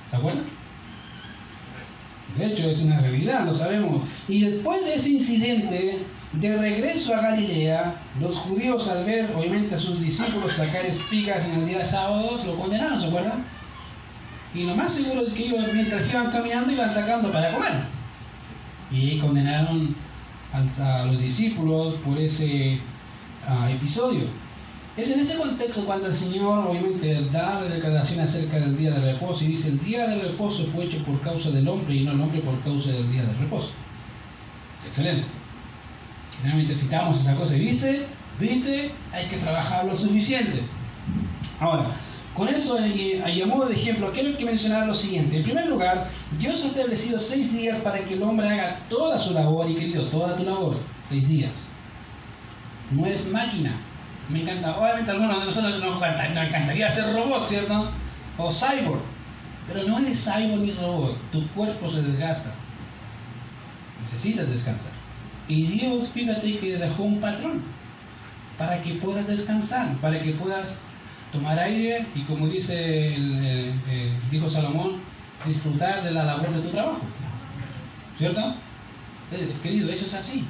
¿Se 0.10 0.18
acuerdan? 0.18 0.44
De 2.38 2.46
hecho, 2.46 2.70
es 2.70 2.82
una 2.82 3.00
realidad, 3.00 3.46
lo 3.46 3.54
sabemos. 3.54 4.08
Y 4.28 4.42
después 4.42 4.84
de 4.84 4.96
ese 4.96 5.10
incidente, 5.12 6.00
de 6.34 6.58
regreso 6.58 7.16
a 7.16 7.22
Galilea, 7.22 7.96
los 8.20 8.36
judíos 8.36 8.88
al 8.88 9.04
ver, 9.04 9.34
obviamente, 9.36 9.76
a 9.76 9.80
sus 9.80 10.00
discípulos 10.00 10.54
sacar 10.54 10.86
espigas 10.86 11.44
en 11.46 11.62
el 11.62 11.68
día 11.68 11.80
de 11.80 11.86
sábados, 11.86 12.46
lo 12.46 12.56
condenaron, 12.56 13.00
¿se 13.00 13.08
acuerdan? 13.08 13.44
Y 14.54 14.64
lo 14.64 14.76
más 14.76 14.94
seguro 14.94 15.22
es 15.22 15.34
que 15.34 15.46
ellos, 15.46 15.66
mientras 15.74 16.10
iban 16.10 16.32
caminando, 16.32 16.72
iban 16.72 16.90
sacando 16.90 17.32
para 17.32 17.52
comer. 17.52 17.72
Y 18.92 19.18
condenaron 19.20 19.96
a 20.54 21.06
los 21.06 21.20
discípulos 21.20 21.96
por 22.06 22.18
ese 22.18 22.80
ah, 23.48 23.70
episodio. 23.72 24.26
Es 24.98 25.10
en 25.10 25.20
ese 25.20 25.38
contexto 25.38 25.86
cuando 25.86 26.08
el 26.08 26.16
Señor 26.16 26.68
obviamente 26.68 27.22
da 27.32 27.62
la 27.62 27.70
declaración 27.70 28.20
acerca 28.20 28.60
del 28.60 28.78
día 28.78 28.92
de 28.92 29.14
reposo 29.14 29.46
y 29.46 29.50
dice, 29.50 29.70
el 29.70 29.80
día 29.80 30.08
de 30.08 30.22
reposo 30.22 30.66
fue 30.68 30.86
hecho 30.86 30.98
por 31.04 31.22
causa 31.22 31.52
del 31.52 31.68
hombre 31.68 31.96
y 31.96 32.04
no 32.04 32.12
el 32.12 32.20
hombre 32.20 32.42
por 32.42 32.60
causa 32.62 32.90
del 32.90 33.10
día 33.12 33.24
de 33.24 33.34
reposo. 33.34 33.72
Excelente. 34.86 35.39
Realmente 36.44 36.74
citamos 36.74 37.20
esa 37.20 37.36
cosa, 37.36 37.54
¿viste? 37.54 38.06
¿Viste? 38.40 38.92
Hay 39.12 39.26
que 39.28 39.38
trabajar 39.38 39.86
lo 39.86 39.96
suficiente. 39.96 40.64
Ahora, 41.60 41.96
con 42.36 42.48
eso, 42.48 42.78
a 42.78 43.46
modo 43.48 43.66
de 43.66 43.76
ejemplo, 43.76 44.12
quiero 44.14 44.38
que 44.38 44.46
mencionar 44.46 44.88
lo 44.88 44.94
siguiente. 44.94 45.38
En 45.38 45.44
primer 45.44 45.68
lugar, 45.68 46.10
Dios 46.38 46.64
ha 46.64 46.68
establecido 46.68 47.20
seis 47.20 47.52
días 47.52 47.80
para 47.80 48.00
que 48.00 48.14
el 48.14 48.24
hombre 48.24 48.48
haga 48.48 48.80
toda 48.88 49.20
su 49.20 49.34
labor, 49.34 49.70
y 49.70 49.76
querido, 49.76 50.06
toda 50.06 50.38
tu 50.38 50.44
labor. 50.44 50.78
Seis 51.10 51.28
días. 51.28 51.52
No 52.92 53.06
eres 53.06 53.28
máquina. 53.28 53.74
Me 54.30 54.42
encanta. 54.42 54.78
Obviamente, 54.78 55.12
algunos 55.12 55.40
de 55.40 55.46
nosotros 55.48 55.80
nos, 55.80 56.02
encantaría 56.02 56.90
ser 56.90 57.14
robot, 57.14 57.46
¿cierto? 57.46 57.90
O 58.38 58.50
cyborg. 58.50 59.02
Pero 59.68 59.88
no 59.88 60.00
eres 60.00 60.24
cyborg 60.24 60.62
ni 60.62 60.72
robot. 60.72 61.18
Tu 61.32 61.46
cuerpo 61.50 61.90
se 61.90 62.02
desgasta. 62.04 62.52
Necesitas 64.02 64.50
descansar. 64.50 64.99
Y 65.50 65.64
Dios, 65.64 66.10
fíjate 66.10 66.60
que 66.60 66.78
dejó 66.78 67.04
un 67.04 67.20
patrón 67.20 67.62
para 68.58 68.80
que 68.84 68.94
puedas 68.94 69.26
descansar, 69.26 69.96
para 69.98 70.22
que 70.22 70.34
puedas 70.34 70.76
tomar 71.32 71.58
aire 71.58 72.06
y 72.14 72.22
como 72.22 72.48
dice 72.48 73.16
el, 73.16 73.74
dijo 74.30 74.48
Salomón, 74.48 74.98
disfrutar 75.46 76.04
de 76.04 76.12
la 76.12 76.24
labor 76.24 76.52
de 76.52 76.62
tu 76.62 76.70
trabajo. 76.70 77.02
¿Cierto? 78.20 78.54
Eh, 79.32 79.54
querido, 79.64 79.90
eso 79.90 80.06
es 80.06 80.14
así. 80.14 80.46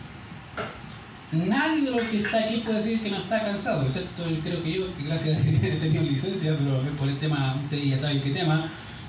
Nadie 1.31 1.83
de 1.83 1.91
los 1.91 2.01
que 2.01 2.17
está 2.17 2.39
aquí 2.39 2.57
puede 2.57 2.77
decir 2.77 3.01
que 3.01 3.09
no 3.09 3.17
está 3.17 3.41
cansado, 3.43 3.83
excepto 3.83 4.23
creo 4.43 4.63
que 4.63 4.73
yo, 4.73 4.97
que 4.97 5.03
gracias 5.03 5.39
a 5.39 5.41
Dios 5.41 5.63
he 5.63 5.75
tenido 5.77 6.03
licencia, 6.03 6.57
pero 6.57 6.81
por 6.97 7.07
el 7.07 7.17
tema, 7.19 7.55
ustedes 7.63 7.85
ya 7.85 7.97
saben 7.99 8.21
qué 8.21 8.31
tema, 8.31 8.65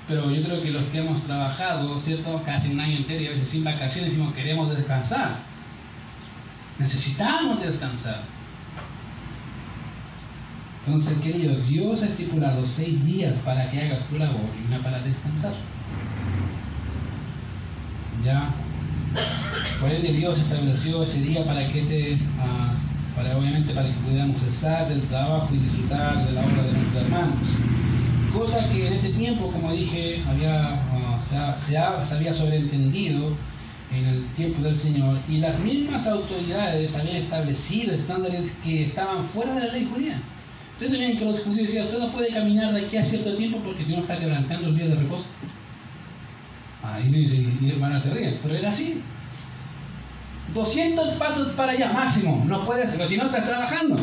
pero 0.07 0.31
yo 0.31 0.41
creo 0.41 0.61
que 0.61 0.71
los 0.71 0.83
que 0.83 0.99
hemos 0.99 1.21
trabajado, 1.23 1.99
¿cierto? 1.99 2.41
Casi 2.45 2.71
un 2.71 2.79
año 2.79 2.97
entero 2.97 3.23
y 3.23 3.27
a 3.27 3.31
veces 3.31 3.49
sin 3.49 3.63
vacaciones, 3.65 4.11
decimos 4.11 4.33
queremos 4.33 4.69
descansar. 4.69 5.50
Necesitamos 6.81 7.61
descansar. 7.61 8.23
Entonces, 10.83 11.15
querido, 11.19 11.55
Dios 11.61 12.01
ha 12.01 12.07
estipulado 12.07 12.65
seis 12.65 13.05
días 13.05 13.39
para 13.41 13.69
que 13.69 13.81
hagas 13.81 14.01
tu 14.09 14.17
labor 14.17 14.49
y 14.59 14.65
una 14.67 14.81
para 14.81 14.99
descansar. 15.01 15.53
Ya, 18.25 18.49
por 19.79 19.91
ende 19.91 20.11
Dios 20.11 20.39
estableció 20.39 21.03
ese 21.03 21.21
día 21.21 21.45
para 21.45 21.67
que 21.67 21.81
este, 21.81 22.17
para 23.15 23.37
obviamente 23.37 23.75
para 23.75 23.87
que 23.87 23.99
pudiéramos 23.99 24.39
cesar 24.39 24.89
del 24.89 25.01
trabajo 25.03 25.49
y 25.53 25.57
disfrutar 25.57 26.25
de 26.25 26.31
la 26.31 26.41
obra 26.41 26.63
de 26.63 26.73
nuestros 26.73 27.03
hermanos. 27.03 27.35
Cosa 28.33 28.67
que 28.69 28.87
en 28.87 28.93
este 28.93 29.09
tiempo, 29.09 29.51
como 29.51 29.71
dije, 29.71 30.23
había, 30.27 30.81
ah, 30.93 31.55
se, 31.55 32.05
se 32.05 32.15
había 32.15 32.33
sobreentendido 32.33 33.35
en 33.93 34.05
el 34.05 34.25
tiempo 34.33 34.61
del 34.61 34.75
Señor 34.75 35.19
y 35.27 35.37
las 35.37 35.59
mismas 35.59 36.07
autoridades 36.07 36.95
habían 36.95 37.17
establecido 37.17 37.93
estándares 37.93 38.51
que 38.63 38.85
estaban 38.85 39.25
fuera 39.25 39.55
de 39.55 39.67
la 39.67 39.73
ley 39.73 39.89
judía. 39.93 40.21
Ustedes 40.73 40.93
sabían 40.93 41.17
que 41.17 41.25
los 41.25 41.41
judíos 41.41 41.67
decían, 41.67 41.85
usted 41.85 41.99
no 41.99 42.11
puede 42.11 42.29
caminar 42.29 42.73
de 42.73 42.85
aquí 42.85 42.97
a 42.97 43.03
cierto 43.03 43.35
tiempo 43.35 43.59
porque 43.63 43.83
si 43.83 43.93
no 43.93 43.99
está 43.99 44.17
quebrantando 44.17 44.69
el 44.69 44.75
día 44.75 44.87
de 44.87 44.95
reposo. 44.95 45.25
Ahí 46.83 47.09
me 47.09 47.19
dice, 47.19 47.35
y 47.35 47.69
hermano 47.69 47.99
se 47.99 48.09
ríen, 48.11 48.39
pero 48.41 48.55
era 48.55 48.69
así. 48.69 49.01
200 50.53 51.09
pasos 51.11 51.49
para 51.49 51.73
allá 51.73 51.93
máximo, 51.93 52.43
no 52.47 52.65
puedes, 52.65 52.91
pero 52.91 53.05
si 53.05 53.17
no 53.17 53.25
estás 53.25 53.45
trabajando. 53.45 53.95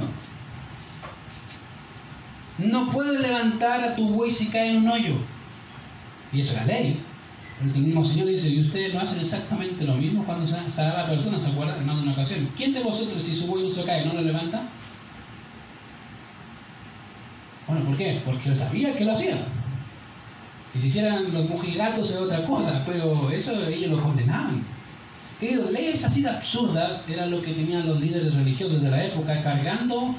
No 2.59 2.91
puedes 2.91 3.21
levantar 3.21 3.83
a 3.83 3.97
tu 3.97 4.09
buey 4.11 4.31
si 4.31 4.49
cae 4.49 4.71
en 4.71 4.79
un 4.79 4.89
hoyo. 4.89 5.17
Y 6.33 6.41
eso 6.41 6.53
es 6.53 6.59
la 6.59 6.67
ley. 6.67 7.01
El 7.61 7.81
mismo 7.81 8.05
Señor 8.05 8.29
dice, 8.29 8.49
y 8.49 8.61
ustedes 8.61 8.95
no 8.95 9.01
hacen 9.01 9.19
exactamente 9.19 9.85
lo 9.85 9.95
mismo 9.95 10.25
cuando 10.25 10.47
se, 10.47 10.57
se 10.71 10.83
la 10.83 11.05
persona, 11.05 11.41
¿se 11.41 11.49
acuerdan? 11.49 11.83
En 11.83 11.91
una 11.91 12.13
ocasión. 12.13 12.49
¿Quién 12.57 12.73
de 12.73 12.83
vosotros, 12.83 13.23
si 13.23 13.35
su 13.35 13.47
buey 13.47 13.69
se 13.71 13.85
cae, 13.85 14.07
no 14.07 14.15
lo 14.15 14.23
levanta? 14.23 14.63
Bueno, 17.67 17.85
¿por 17.85 17.97
qué? 17.97 18.23
Porque 18.25 18.55
sabía 18.55 18.97
que 18.97 19.05
lo 19.05 19.13
hacía. 19.13 19.39
Que 20.73 20.81
si 20.81 20.87
hicieran 20.87 21.33
los 21.33 21.49
mojigatos 21.49 22.11
es 22.11 22.17
otra 22.17 22.45
cosa, 22.45 22.83
pero 22.87 23.31
eso 23.31 23.67
ellos 23.67 23.91
lo 23.91 24.03
condenaban. 24.03 24.63
Querido, 25.41 25.71
leyes 25.71 26.05
así 26.05 26.23
de 26.23 26.31
absurdas 26.31 27.05
era 27.09 27.27
lo 27.27 27.43
que 27.43 27.53
tenían 27.53 27.87
los 27.87 28.01
líderes 28.01 28.35
religiosos 28.35 28.83
de 28.83 28.91
la 28.91 29.05
época, 29.05 29.43
cargando 29.43 30.15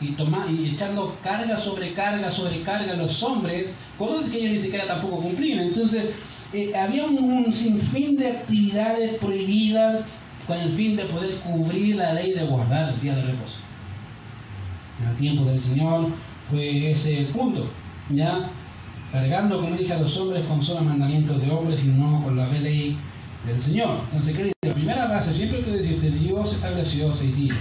y, 0.00 0.12
toma, 0.12 0.46
y 0.50 0.68
echando 0.68 1.16
carga 1.22 1.56
sobre 1.56 1.92
carga 1.94 2.30
sobre 2.30 2.62
carga 2.62 2.92
a 2.92 2.96
los 2.96 3.22
hombres, 3.22 3.72
cosas 3.98 4.28
que 4.28 4.38
ellos 4.38 4.52
ni 4.52 4.58
siquiera 4.58 4.86
tampoco 4.86 5.20
cumplían. 5.20 5.60
Entonces, 5.60 6.06
eh, 6.52 6.72
había 6.76 7.06
un, 7.06 7.18
un, 7.18 7.52
sinfín 7.52 8.16
de 8.16 8.38
actividades 8.38 9.14
prohibidas 9.14 10.04
con 10.46 10.58
el 10.58 10.70
fin 10.70 10.96
de 10.96 11.04
poder 11.04 11.36
cubrir 11.36 11.96
la 11.96 12.12
ley 12.12 12.32
de 12.32 12.44
guardar 12.44 12.94
el 12.94 13.00
día 13.00 13.16
de 13.16 13.22
reposo. 13.22 13.58
En 15.02 15.08
el 15.08 15.16
tiempo 15.16 15.44
del 15.44 15.58
Señor 15.58 16.08
fue 16.48 16.92
ese 16.92 17.18
el 17.20 17.26
punto, 17.28 17.68
¿ya? 18.10 18.50
Cargando, 19.12 19.60
como 19.60 19.76
dije, 19.76 19.92
a 19.92 19.98
los 19.98 20.16
hombres 20.16 20.46
con 20.46 20.62
solo 20.62 20.82
mandamientos 20.82 21.40
de 21.40 21.50
hombres 21.50 21.82
y 21.84 21.88
no 21.88 22.22
con 22.22 22.36
la 22.36 22.48
ley 22.48 22.96
del 23.46 23.58
Señor. 23.58 24.00
Entonces, 24.06 24.36
querido, 24.36 24.52
la 24.62 24.74
primera 24.74 25.06
base, 25.06 25.32
siempre 25.32 25.62
que 25.62 25.70
decirte, 25.70 26.10
Dios 26.10 26.52
estableció 26.52 27.12
seis 27.12 27.36
días. 27.36 27.56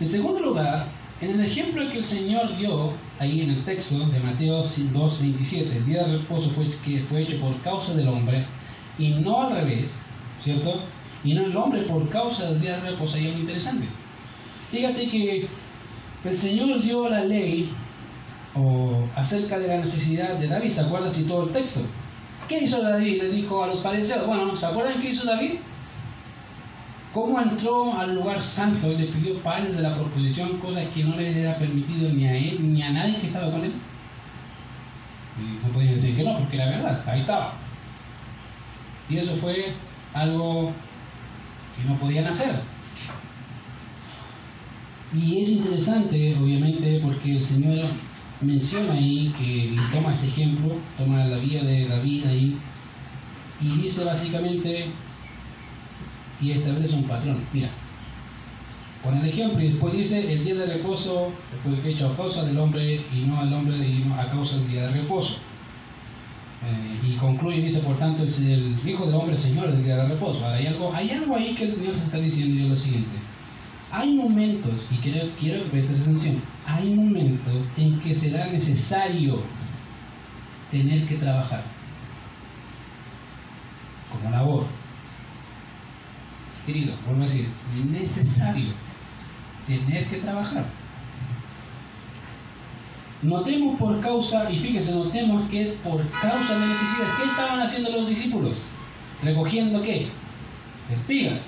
En 0.00 0.06
segundo 0.06 0.40
lugar, 0.40 0.86
en 1.20 1.32
el 1.32 1.40
ejemplo 1.44 1.82
que 1.90 1.98
el 1.98 2.08
Señor 2.08 2.56
dio 2.56 2.92
ahí 3.18 3.42
en 3.42 3.50
el 3.50 3.64
texto 3.64 3.98
de 3.98 4.18
Mateo 4.18 4.62
2.27, 4.62 5.76
el 5.76 5.84
día 5.84 6.04
de 6.04 6.16
reposo 6.16 6.48
fue, 6.48 6.70
que 6.82 7.02
fue 7.02 7.20
hecho 7.20 7.38
por 7.38 7.60
causa 7.60 7.92
del 7.92 8.08
hombre 8.08 8.46
y 8.98 9.10
no 9.10 9.42
al 9.42 9.56
revés, 9.56 10.06
¿cierto? 10.42 10.80
Y 11.22 11.34
no 11.34 11.44
el 11.44 11.54
hombre 11.54 11.82
por 11.82 12.08
causa 12.08 12.50
del 12.50 12.62
día 12.62 12.78
de 12.78 12.92
reposo, 12.92 13.16
ahí 13.16 13.28
es 13.28 13.38
interesante. 13.38 13.88
Fíjate 14.70 15.06
que 15.08 15.48
el 16.24 16.36
Señor 16.36 16.80
dio 16.80 17.06
la 17.10 17.22
ley 17.26 17.70
o 18.54 19.04
acerca 19.16 19.58
de 19.58 19.68
la 19.68 19.76
necesidad 19.76 20.36
de 20.36 20.48
David, 20.48 20.70
¿se 20.70 20.80
acuerda 20.80 21.10
si 21.10 21.24
todo 21.24 21.44
el 21.44 21.52
texto? 21.52 21.80
¿Qué 22.48 22.64
hizo 22.64 22.82
David? 22.82 23.22
Le 23.22 23.28
dijo 23.28 23.62
a 23.62 23.66
los 23.66 23.82
fariseos. 23.82 24.26
Bueno, 24.26 24.56
¿se 24.56 24.64
acuerdan 24.64 25.02
qué 25.02 25.10
hizo 25.10 25.26
David? 25.26 25.56
¿Cómo 27.12 27.40
entró 27.40 27.98
al 27.98 28.14
lugar 28.14 28.40
santo 28.40 28.92
y 28.92 28.96
le 28.96 29.06
pidió 29.06 29.38
panes 29.42 29.76
de 29.76 29.82
la 29.82 29.94
proposición, 29.94 30.58
cosa 30.58 30.88
que 30.90 31.02
no 31.02 31.16
le 31.16 31.40
era 31.40 31.58
permitido 31.58 32.08
ni 32.12 32.24
a 32.26 32.36
él 32.36 32.72
ni 32.72 32.82
a 32.82 32.92
nadie 32.92 33.18
que 33.18 33.26
estaba 33.26 33.50
con 33.50 33.64
él? 33.64 33.72
Y 35.40 35.66
no 35.66 35.72
podían 35.72 35.96
decir 35.96 36.16
que 36.16 36.22
no, 36.22 36.38
porque 36.38 36.56
era 36.56 36.66
verdad, 36.66 37.02
ahí 37.08 37.20
estaba. 37.20 37.54
Y 39.08 39.16
eso 39.16 39.34
fue 39.34 39.72
algo 40.14 40.70
que 41.76 41.88
no 41.88 41.98
podían 41.98 42.26
hacer. 42.26 42.60
Y 45.12 45.40
es 45.40 45.48
interesante, 45.48 46.36
obviamente, 46.36 47.00
porque 47.02 47.32
el 47.32 47.42
Señor 47.42 47.90
menciona 48.40 48.92
ahí 48.92 49.34
que 49.36 49.76
toma 49.92 50.12
ese 50.12 50.28
ejemplo, 50.28 50.76
toma 50.96 51.24
la 51.24 51.38
vida 51.38 51.62
de 51.62 51.88
David 51.88 52.26
ahí, 52.26 52.56
y 53.60 53.68
dice 53.82 54.04
básicamente, 54.04 54.86
y 56.40 56.52
establece 56.52 56.94
un 56.94 57.04
patrón. 57.04 57.38
Mira, 57.52 57.68
pone 59.02 59.20
el 59.20 59.28
ejemplo 59.28 59.62
y 59.62 59.68
después 59.68 59.92
dice, 59.94 60.32
el 60.32 60.44
día 60.44 60.54
de 60.54 60.66
reposo 60.66 61.32
fue 61.62 61.90
hecho 61.90 62.08
a 62.08 62.16
causa 62.16 62.44
del 62.44 62.58
hombre 62.58 63.00
y 63.12 63.20
no 63.26 63.40
al 63.40 63.52
hombre 63.52 63.76
y 63.76 64.04
no 64.04 64.14
a 64.14 64.26
causa 64.26 64.56
del 64.56 64.68
día 64.68 64.82
de 64.82 65.00
reposo. 65.00 65.36
Eh, 66.62 67.08
y 67.08 67.16
concluye 67.16 67.58
y 67.58 67.62
dice, 67.62 67.78
por 67.78 67.96
tanto, 67.96 68.24
es 68.24 68.38
el 68.38 68.76
Hijo 68.86 69.06
del 69.06 69.14
Hombre 69.14 69.38
Señor 69.38 69.72
del 69.72 69.82
día 69.82 69.96
de 69.96 70.08
reposo. 70.08 70.46
Hay 70.46 70.66
algo, 70.66 70.92
hay 70.94 71.10
algo 71.10 71.34
ahí 71.34 71.54
que 71.54 71.64
el 71.64 71.74
Señor 71.74 71.94
se 71.96 72.04
está 72.04 72.18
diciendo 72.18 72.54
yo 72.54 72.68
lo 72.68 72.76
siguiente. 72.76 73.16
Hay 73.92 74.14
momentos, 74.14 74.86
y 74.90 74.96
quiero, 74.96 75.30
quiero 75.40 75.64
que 75.64 75.70
prestes 75.70 76.02
atención, 76.02 76.40
hay 76.66 76.94
momentos 76.94 77.54
en 77.76 77.98
que 78.00 78.14
será 78.14 78.46
necesario 78.46 79.42
tener 80.70 81.06
que 81.08 81.16
trabajar 81.16 81.64
como 84.12 84.30
labor. 84.30 84.79
Querido, 86.66 86.94
vuelvo 87.06 87.22
a 87.22 87.26
decir, 87.26 87.48
necesario 87.90 88.74
tener 89.66 90.06
que 90.08 90.16
trabajar. 90.16 90.64
Notemos 93.22 93.78
por 93.78 94.00
causa, 94.00 94.50
y 94.50 94.58
fíjense, 94.58 94.92
notemos 94.92 95.48
que 95.50 95.76
por 95.84 96.08
causa 96.20 96.58
de 96.58 96.66
necesidad, 96.68 97.16
¿qué 97.18 97.24
estaban 97.24 97.60
haciendo 97.60 97.90
los 97.90 98.08
discípulos? 98.08 98.56
¿Recogiendo 99.22 99.82
qué? 99.82 100.08
Espigas. 100.92 101.40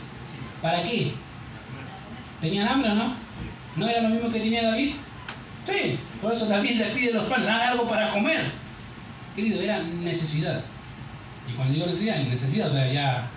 ¿Para 0.60 0.82
qué? 0.82 1.14
¿Tenían 2.40 2.68
hambre 2.68 2.90
o 2.90 2.94
no? 2.94 3.14
¿No 3.76 3.88
era 3.88 4.02
lo 4.02 4.10
mismo 4.10 4.30
que 4.30 4.40
tenía 4.40 4.64
David? 4.64 4.94
Sí, 5.66 5.98
por 6.20 6.32
eso 6.32 6.46
David 6.46 6.76
le 6.76 6.86
pide 6.86 7.12
los 7.12 7.24
panes, 7.24 7.46
dan 7.46 7.60
algo 7.60 7.86
para 7.86 8.10
comer. 8.10 8.50
Querido, 9.34 9.60
era 9.60 9.82
necesidad. 9.82 10.62
Y 11.48 11.52
cuando 11.54 11.74
digo 11.74 11.86
necesidad, 11.86 12.18
necesidad, 12.18 12.68
o 12.68 12.72
sea, 12.72 12.92
ya 12.92 13.28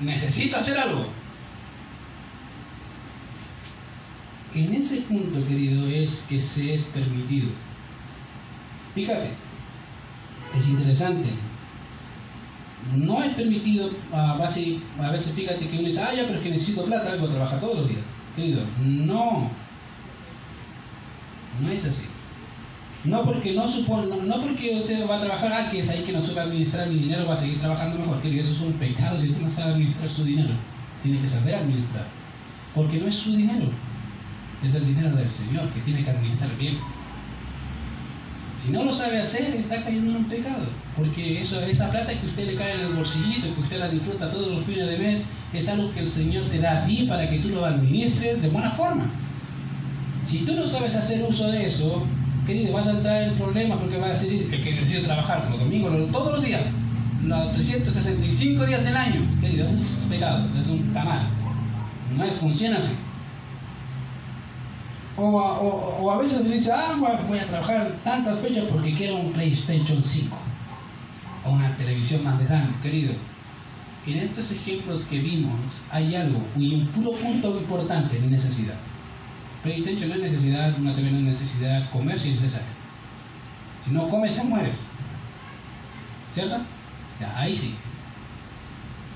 necesito 0.00 0.56
hacer 0.56 0.78
algo. 0.78 1.06
En 4.54 4.72
ese 4.72 4.98
punto, 5.02 5.46
querido, 5.46 5.86
es 5.88 6.22
que 6.28 6.40
se 6.40 6.74
es 6.74 6.84
permitido. 6.84 7.48
Fíjate, 8.94 9.30
es 10.56 10.66
interesante. 10.66 11.28
No 12.96 13.22
es 13.22 13.32
permitido, 13.34 13.90
a, 14.12 14.36
base, 14.36 14.78
a 15.00 15.10
veces 15.10 15.32
fíjate 15.32 15.66
que 15.66 15.78
uno 15.78 15.88
dice, 15.88 16.00
ah, 16.00 16.14
ya, 16.14 16.26
pero 16.26 16.36
es 16.36 16.42
que 16.42 16.50
necesito 16.50 16.84
plata, 16.84 17.12
algo 17.12 17.28
trabaja 17.28 17.58
todos 17.58 17.78
los 17.78 17.88
días. 17.88 18.02
Querido, 18.36 18.62
no. 18.80 19.50
No 21.60 21.70
es 21.70 21.84
así. 21.84 22.02
No 23.04 23.22
porque 23.22 23.52
no 23.52 23.66
no, 23.66 24.40
porque 24.40 24.78
usted 24.80 25.06
va 25.08 25.16
a 25.16 25.20
trabajar, 25.20 25.52
ah, 25.52 25.70
que 25.70 25.80
es 25.80 25.90
ahí 25.90 26.02
que 26.04 26.12
no 26.12 26.22
supe 26.22 26.40
administrar 26.40 26.88
mi 26.88 27.00
dinero, 27.00 27.26
va 27.26 27.34
a 27.34 27.36
seguir 27.36 27.58
trabajando 27.58 27.98
mejor. 27.98 28.22
Querido, 28.22 28.40
eso 28.42 28.52
es 28.52 28.60
un 28.62 28.72
pecado 28.74 29.20
si 29.20 29.28
usted 29.28 29.42
no 29.42 29.50
sabe 29.50 29.72
administrar 29.74 30.08
su 30.08 30.24
dinero. 30.24 30.54
Tiene 31.02 31.20
que 31.20 31.28
saber 31.28 31.56
administrar. 31.56 32.06
Porque 32.74 32.98
no 32.98 33.06
es 33.06 33.14
su 33.14 33.36
dinero, 33.36 33.66
es 34.64 34.74
el 34.74 34.86
dinero 34.86 35.14
del 35.14 35.30
Señor 35.30 35.68
que 35.68 35.80
tiene 35.80 36.02
que 36.02 36.10
administrar 36.10 36.56
bien. 36.58 36.78
Si 38.64 38.70
no 38.70 38.82
lo 38.82 38.92
sabe 38.94 39.20
hacer, 39.20 39.54
está 39.54 39.82
cayendo 39.82 40.12
en 40.12 40.16
un 40.16 40.24
pecado. 40.24 40.64
Porque 40.96 41.42
eso, 41.42 41.60
esa 41.60 41.90
plata 41.90 42.18
que 42.18 42.26
usted 42.26 42.46
le 42.46 42.56
cae 42.56 42.72
en 42.72 42.80
el 42.80 42.94
bolsillito, 42.94 43.54
que 43.54 43.60
usted 43.60 43.78
la 43.78 43.88
disfruta 43.88 44.30
todos 44.30 44.50
los 44.50 44.62
fines 44.62 44.86
de 44.86 44.96
mes, 44.96 45.22
es 45.52 45.68
algo 45.68 45.92
que 45.92 46.00
el 46.00 46.08
Señor 46.08 46.46
te 46.46 46.58
da 46.58 46.82
a 46.82 46.84
ti 46.86 47.04
para 47.06 47.28
que 47.28 47.40
tú 47.40 47.50
lo 47.50 47.66
administres 47.66 48.40
de 48.40 48.48
buena 48.48 48.70
forma. 48.70 49.04
Si 50.22 50.38
tú 50.38 50.54
no 50.54 50.66
sabes 50.66 50.96
hacer 50.96 51.22
uso 51.22 51.50
de 51.50 51.66
eso, 51.66 52.06
querido, 52.46 52.72
vas 52.72 52.86
a 52.86 52.92
entrar 52.92 53.22
en 53.22 53.34
problemas 53.36 53.78
porque 53.78 53.96
vas 53.98 54.10
a 54.10 54.22
decir 54.22 54.50
que, 54.50 54.62
que 54.62 54.70
necesito 54.72 55.02
trabajar 55.02 55.48
los 55.50 55.58
domingos, 55.58 56.12
todos 56.12 56.32
los 56.32 56.44
días, 56.44 56.62
los 57.24 57.52
365 57.52 58.66
días 58.66 58.84
del 58.84 58.96
año. 58.96 59.20
Querido, 59.40 59.66
eso 59.68 59.82
es 59.82 60.06
pecado, 60.08 60.46
es 60.58 60.68
un 60.68 60.92
tamal. 60.92 61.28
No 62.16 62.24
es, 62.24 62.36
funciona 62.36 62.78
así. 62.78 62.90
O 65.16 65.24
o, 65.24 66.02
o 66.02 66.10
a, 66.10 66.18
veces 66.18 66.42
me 66.42 66.54
dice, 66.54 66.72
ah, 66.72 66.96
voy 67.28 67.38
a 67.38 67.46
trabajar 67.46 67.92
tantas 68.02 68.38
fechas 68.40 68.64
porque 68.70 68.94
quiero 68.94 69.16
un 69.16 69.32
PlayStation 69.32 70.02
5 70.02 70.36
o 71.44 71.50
una 71.50 71.76
televisión 71.76 72.24
más 72.24 72.40
grande, 72.46 72.74
querido. 72.82 73.14
En 74.06 74.18
estos 74.18 74.50
ejemplos 74.50 75.04
que 75.04 75.18
vimos 75.18 75.54
hay 75.90 76.14
algo, 76.14 76.40
y 76.58 76.74
un 76.74 76.86
puro 76.88 77.12
punto 77.12 77.56
importante, 77.56 78.20
necesidad. 78.20 78.74
PlayStation 79.64 80.10
no 80.10 80.14
es 80.16 80.20
necesidad, 80.20 80.78
una 80.78 80.92
no 80.92 80.98
es 80.98 81.12
necesidad, 81.12 81.90
comer 81.90 82.20
si 82.20 82.30
es 82.30 82.34
necesario. 82.36 82.68
Si 83.82 83.90
no 83.90 84.08
comes, 84.08 84.36
te 84.36 84.44
mueres. 84.44 84.76
¿Cierto? 86.32 86.58
Ya, 87.18 87.38
ahí 87.38 87.56
sí. 87.56 87.74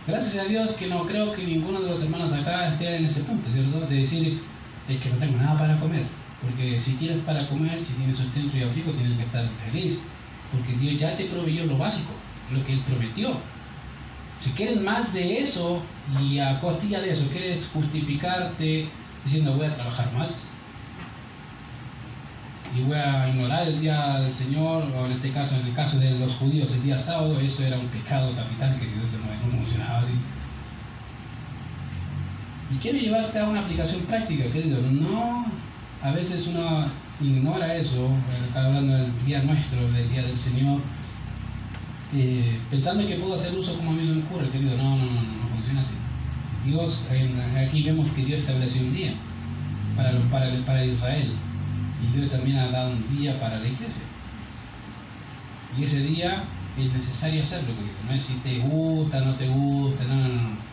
Gracias 0.07 0.43
a 0.43 0.49
Dios 0.49 0.71
que 0.71 0.87
no 0.87 1.05
creo 1.05 1.33
que 1.33 1.45
ninguno 1.45 1.81
de 1.81 1.91
los 1.91 2.03
hermanos 2.03 2.33
acá 2.33 2.69
esté 2.71 2.97
en 2.97 3.05
ese 3.05 3.21
punto, 3.21 3.51
¿cierto? 3.53 3.81
De 3.81 3.97
decir, 3.97 4.41
es 4.89 4.99
que 4.99 5.11
no 5.11 5.17
tengo 5.17 5.37
nada 5.37 5.59
para 5.59 5.79
comer. 5.81 6.05
Porque 6.41 6.81
si 6.81 6.93
tienes 6.93 7.21
para 7.21 7.47
comer, 7.47 7.85
si 7.85 7.93
tienes 7.93 8.17
sustento 8.17 8.57
y 8.57 8.63
abrigo, 8.63 8.93
tienes 8.93 9.19
que 9.19 9.25
estar 9.25 9.47
feliz. 9.71 9.99
Porque 10.51 10.73
Dios 10.79 10.99
ya 10.99 11.15
te 11.15 11.27
proveyó 11.27 11.67
lo 11.67 11.77
básico, 11.77 12.13
lo 12.53 12.65
que 12.65 12.73
Él 12.73 12.81
prometió. 12.87 13.37
Si 14.41 14.51
quieres 14.53 14.81
más 14.81 15.13
de 15.13 15.41
eso 15.41 15.83
y 16.23 16.39
a 16.39 16.59
costilla 16.61 17.01
de 17.01 17.11
eso 17.11 17.27
quieres 17.31 17.69
justificarte 17.75 18.89
diciendo 19.25 19.55
voy 19.55 19.67
a 19.67 19.75
trabajar 19.75 20.13
más 20.13 20.31
y 22.77 22.83
voy 22.83 22.97
a 22.97 23.29
ignorar 23.29 23.67
el 23.69 23.81
día 23.81 24.21
del 24.21 24.31
Señor, 24.31 24.85
o 24.95 25.07
en 25.07 25.13
este 25.13 25.31
caso, 25.31 25.57
en 25.57 25.67
el 25.67 25.75
caso 25.75 25.99
de 25.99 26.11
los 26.19 26.35
judíos, 26.35 26.73
el 26.73 26.83
día 26.83 26.99
sábado, 26.99 27.41
eso 27.41 27.63
era 27.63 27.79
un 27.79 27.87
pecado 27.89 28.35
capital 28.35 28.79
que 28.79 28.87
Dios 28.87 29.13
no, 29.15 29.47
no 29.47 29.57
funcionaba 29.57 30.01
así. 30.01 30.13
Y 32.71 32.77
quiero 32.77 32.99
llevarte 32.99 33.39
a 33.39 33.49
una 33.49 33.61
aplicación 33.61 34.03
práctica, 34.03 34.45
querido. 34.53 34.81
No, 34.83 35.47
a 36.03 36.11
veces 36.11 36.47
uno 36.47 36.87
ignora 37.21 37.75
eso, 37.75 38.11
está 38.47 38.67
hablando 38.67 38.93
del 38.95 39.25
día 39.25 39.43
nuestro, 39.43 39.91
del 39.91 40.11
día 40.11 40.23
del 40.23 40.37
Señor, 40.37 40.81
eh, 42.15 42.59
pensando 42.71 43.07
que 43.07 43.17
puedo 43.17 43.35
hacer 43.35 43.57
uso 43.57 43.77
como 43.77 43.91
a 43.91 43.95
mí 43.95 44.05
se 44.05 44.13
me 44.13 44.23
ocurre, 44.23 44.51
querido. 44.51 44.77
No, 44.77 44.97
no, 44.97 45.05
no, 45.05 45.23
no, 45.23 45.49
funciona 45.49 45.81
así. 45.81 45.93
Dios, 46.64 47.05
aquí 47.57 47.83
vemos 47.83 48.11
que 48.12 48.25
Dios 48.25 48.40
estableció 48.40 48.83
un 48.83 48.92
día 48.92 49.12
para, 49.97 50.18
para, 50.31 50.64
para 50.64 50.85
Israel 50.85 51.33
y 52.03 52.16
Dios 52.16 52.31
también 52.31 52.59
ha 52.59 52.71
dado 52.71 52.92
un 52.92 53.16
día 53.16 53.38
para 53.40 53.59
la 53.59 53.66
iglesia. 53.66 54.03
Y 55.79 55.85
ese 55.85 56.01
día 56.01 56.42
es 56.79 56.92
necesario 56.92 57.42
hacerlo, 57.42 57.75
no 58.07 58.14
es 58.14 58.23
si 58.23 58.35
te 58.35 58.59
gusta, 58.59 59.21
no 59.21 59.35
te 59.35 59.49
gusta, 59.49 60.05
no, 60.05 60.16
no, 60.16 60.29
no. 60.29 60.68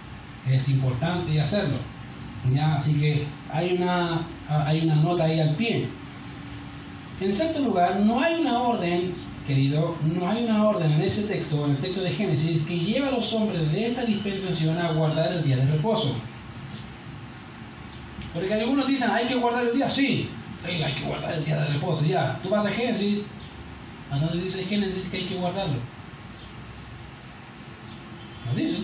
Es 0.50 0.70
importante 0.70 1.40
hacerlo. 1.40 1.78
¿ya? 2.54 2.76
Así 2.76 2.94
que 2.94 3.26
hay 3.52 3.74
una, 3.74 4.22
hay 4.48 4.82
una 4.82 4.96
nota 4.96 5.26
ahí 5.26 5.40
al 5.40 5.56
pie. 5.56 5.88
En 7.20 7.34
sexto 7.34 7.62
lugar, 7.62 8.00
no 8.02 8.20
hay 8.20 8.42
una 8.42 8.60
orden, 8.60 9.14
querido, 9.46 9.96
no 10.04 10.30
hay 10.30 10.44
una 10.44 10.64
orden 10.64 10.92
en 10.92 11.02
ese 11.02 11.24
texto, 11.24 11.66
en 11.66 11.72
el 11.72 11.78
texto 11.78 12.02
de 12.02 12.12
Génesis, 12.12 12.66
que 12.66 12.80
lleve 12.80 13.08
a 13.08 13.12
los 13.12 13.32
hombres 13.34 13.72
de 13.72 13.86
esta 13.86 14.04
dispensación 14.04 14.78
a 14.78 14.92
guardar 14.92 15.32
el 15.34 15.44
día 15.44 15.58
de 15.58 15.66
reposo. 15.66 16.16
Porque 18.34 18.54
algunos 18.54 18.88
dicen, 18.88 19.10
hay 19.12 19.28
que 19.28 19.36
guardar 19.36 19.66
el 19.68 19.76
día, 19.76 19.90
sí, 19.90 20.30
hay 20.64 20.94
que 20.94 21.06
guardar 21.06 21.36
el 21.36 21.46
día 21.46 21.62
de 21.62 21.68
reposo, 21.68 22.06
ya. 22.06 22.40
Tú 22.42 22.50
vas 22.50 22.66
a 22.66 22.70
Génesis, 22.70 23.20
¿a 24.12 24.18
dónde 24.18 24.44
dice 24.44 24.64
Génesis 24.64 25.08
que 25.10 25.18
hay 25.18 25.26
que 25.26 25.36
guardarlo? 25.36 25.78
No 28.46 28.56
dice. 28.56 28.78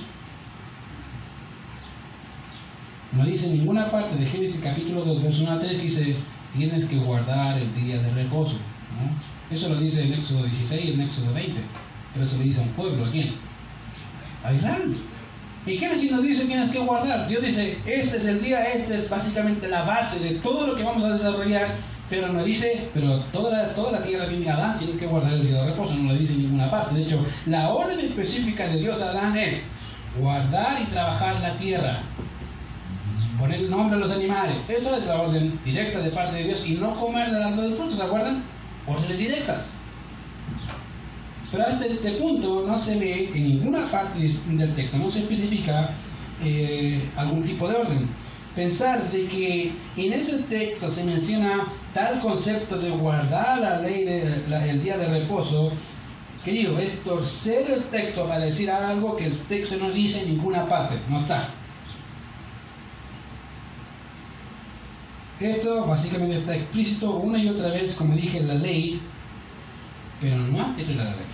No 3.12 3.26
dice 3.26 3.48
en 3.48 3.58
ninguna 3.58 3.92
parte 3.92 4.16
de 4.16 4.26
Génesis 4.26 4.62
capítulo 4.64 5.04
2, 5.04 5.24
verso 5.24 5.44
1 5.44 5.60
3 5.60 5.72
que 5.72 5.82
dice, 5.82 6.16
tienes 6.56 6.86
que 6.86 6.98
guardar 6.98 7.58
el 7.58 7.74
día 7.76 8.02
de 8.02 8.10
reposo. 8.12 8.56
Eso 9.52 9.70
lo 9.70 9.76
dice 9.76 10.04
en 10.04 10.14
Éxodo 10.14 10.44
16 10.44 10.86
y 10.86 10.94
en 10.94 11.02
Éxodo 11.02 11.34
20. 11.34 11.60
Pero 12.14 12.26
eso 12.26 12.38
le 12.38 12.44
dice 12.46 12.60
a 12.60 12.64
un 12.64 12.70
pueblo, 12.70 13.06
¿a 13.06 13.12
quién? 13.12 13.34
A 14.44 14.54
Israel. 14.54 14.98
¿Y 15.66 15.78
Génesis 15.78 16.12
nos 16.12 16.24
dice 16.24 16.46
tienes 16.46 16.72
que 16.72 16.80
guardar? 16.80 17.28
Dios 17.28 17.44
dice, 17.44 17.78
este 17.86 18.18
es 18.18 18.26
el 18.26 18.42
día, 18.42 18.64
este 18.64 18.98
es 18.98 19.10
básicamente 19.10 19.68
la 19.68 19.84
base 19.84 20.20
de 20.20 20.32
todo 20.40 20.66
lo 20.66 20.76
que 20.76 20.84
vamos 20.84 21.04
a 21.04 21.12
desarrollar, 21.12 21.76
pero 22.10 22.30
no 22.30 22.44
dice, 22.44 22.90
pero 22.96 23.20
toda 23.26 23.52
la, 23.52 23.74
toda 23.74 23.92
la 23.92 24.02
tierra 24.02 24.28
tiene 24.28 24.50
Adán, 24.50 24.80
tiene 24.80 24.98
que 24.98 25.06
guardar 25.06 25.34
el 25.34 25.48
día 25.48 25.62
de 25.62 25.70
reposo, 25.70 25.94
no 25.94 26.14
lo 26.14 26.20
dice 26.20 26.34
en 26.34 26.44
ninguna 26.44 26.72
parte. 26.72 26.96
De 26.96 27.04
hecho, 27.04 27.24
la 27.46 27.70
orden 27.70 28.00
específica 28.00 28.68
de 28.68 28.80
Dios 28.80 29.02
a 29.04 29.12
Adán 29.12 29.38
es 29.38 29.62
guardar 30.20 30.82
y 30.82 30.86
trabajar 30.86 31.40
la 31.42 31.54
tierra, 31.54 32.00
poner 33.40 33.60
el 33.60 33.70
nombre 33.70 33.98
a 33.98 34.00
los 34.00 34.12
animales. 34.12 34.58
Esa 34.68 34.98
es 34.98 35.06
la 35.06 35.22
orden 35.22 35.60
directa 35.64 36.00
de 36.00 36.10
parte 36.10 36.38
de 36.38 36.44
Dios 36.46 36.66
y 36.66 36.72
no 36.72 36.96
comer 36.96 37.28
árbol 37.36 37.66
del 37.66 37.74
fruto, 37.76 37.96
¿se 37.96 38.02
acuerdan? 38.02 38.44
Órdenes 38.92 39.20
directas. 39.20 39.74
Pero 41.52 41.68
hasta 41.68 41.86
este 41.86 42.12
punto 42.14 42.64
no 42.66 42.78
se 42.78 42.98
ve 42.98 43.30
en 43.34 43.44
ninguna 43.44 43.86
parte 43.88 44.20
del 44.20 44.74
texto, 44.74 44.98
no 44.98 45.12
se 45.12 45.20
especifica 45.20 45.92
eh, 46.44 47.10
algún 47.18 47.44
tipo 47.44 47.68
de 47.68 47.76
orden. 47.76 48.08
Pensar 48.56 49.10
de 49.12 49.28
que 49.28 49.74
en 49.98 50.14
ese 50.14 50.40
texto 50.44 50.90
se 50.90 51.04
menciona 51.04 51.68
tal 51.94 52.20
concepto 52.20 52.78
de 52.78 52.90
guardar 52.90 53.60
la 53.60 53.82
ley 53.82 54.04
del 54.04 54.82
día 54.82 54.98
de 54.98 55.08
reposo, 55.08 55.72
querido, 56.44 56.80
es 56.80 57.02
torcer 57.04 57.70
el 57.70 57.84
texto 57.86 58.28
para 58.28 58.40
decir 58.40 58.70
algo 58.70 59.16
que 59.16 59.28
el 59.28 59.40
texto 59.44 59.78
no 59.78 59.92
dice 59.92 60.22
en 60.22 60.36
ninguna 60.36 60.68
parte, 60.68 60.96
no 61.10 61.20
está. 61.20 61.50
Esto 65.42 65.86
básicamente 65.88 66.38
está 66.38 66.56
explícito 66.56 67.16
una 67.18 67.40
y 67.40 67.50
otra 67.50 67.70
vez, 67.70 67.96
como 67.96 68.16
dije, 68.16 68.38
en 68.38 68.48
la 68.48 68.54
ley, 68.54 69.02
pero 70.20 70.38
no 70.38 70.62
antes 70.62 70.88
de 70.88 70.94
la 70.94 71.06
ley. 71.06 71.26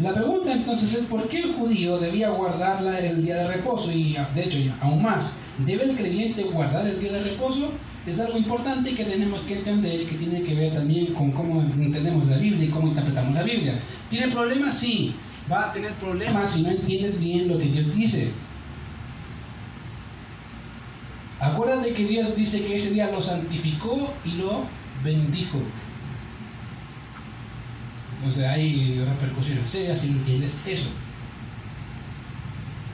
La 0.00 0.12
pregunta 0.12 0.52
entonces 0.52 0.92
es 0.92 1.04
por 1.04 1.28
qué 1.28 1.38
el 1.38 1.54
judío 1.54 1.96
debía 1.98 2.30
guardarla 2.30 2.98
el 2.98 3.22
día 3.22 3.36
de 3.36 3.46
reposo 3.46 3.92
y 3.92 4.16
de 4.34 4.42
hecho 4.42 4.58
aún 4.80 5.02
más, 5.02 5.30
¿debe 5.64 5.84
el 5.84 5.94
creyente 5.94 6.42
guardar 6.42 6.88
el 6.88 6.98
día 6.98 7.12
de 7.12 7.22
reposo? 7.22 7.70
Es 8.04 8.18
algo 8.18 8.36
importante 8.36 8.96
que 8.96 9.04
tenemos 9.04 9.38
que 9.42 9.58
entender 9.58 10.00
y 10.00 10.06
que 10.06 10.16
tiene 10.16 10.42
que 10.42 10.54
ver 10.54 10.74
también 10.74 11.14
con 11.14 11.30
cómo 11.30 11.62
entendemos 11.62 12.26
la 12.26 12.36
Biblia 12.36 12.64
y 12.64 12.70
cómo 12.70 12.88
interpretamos 12.88 13.34
la 13.36 13.44
Biblia. 13.44 13.78
¿Tiene 14.10 14.32
problemas? 14.32 14.76
Sí. 14.76 15.14
Va 15.50 15.68
a 15.68 15.72
tener 15.72 15.92
problemas 15.92 16.50
si 16.50 16.62
no 16.62 16.70
entiendes 16.70 17.20
bien 17.20 17.46
lo 17.46 17.58
que 17.58 17.66
Dios 17.66 17.94
dice. 17.94 18.32
Acuérdate 21.40 21.92
que 21.92 22.04
Dios 22.06 22.34
dice 22.36 22.64
que 22.64 22.76
ese 22.76 22.90
día 22.90 23.10
lo 23.10 23.20
santificó 23.20 24.14
y 24.24 24.32
lo 24.32 24.64
bendijo. 25.02 25.58
Entonces 28.16 28.44
hay 28.44 29.04
repercusiones 29.04 29.68
serias 29.68 30.00
si 30.00 30.08
no 30.08 30.18
entiendes 30.18 30.58
eso. 30.66 30.88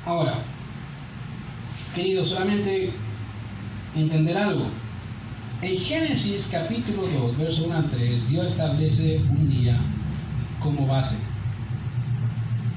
Ahora, 0.05 0.38
querido, 1.94 2.24
solamente 2.24 2.90
entender 3.94 4.37
algo. 4.37 4.66
En 5.62 5.79
Génesis 5.79 6.48
capítulo 6.50 7.07
2, 7.07 7.37
verso 7.37 7.64
1 7.64 7.76
a 7.76 7.83
3, 7.83 8.29
Dios 8.29 8.46
establece 8.46 9.18
un 9.18 9.50
día 9.50 9.79
como 10.59 10.87
base. 10.87 11.16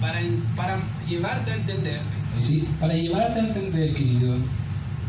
Para, 0.02 0.20
para 0.56 0.80
llevarte 1.08 1.52
a 1.54 1.56
entender, 1.56 2.02
¿sí? 2.42 2.68
para 2.82 2.94
llevarte 2.94 3.40
a 3.40 3.44
entender, 3.44 3.94
querido, 3.94 4.36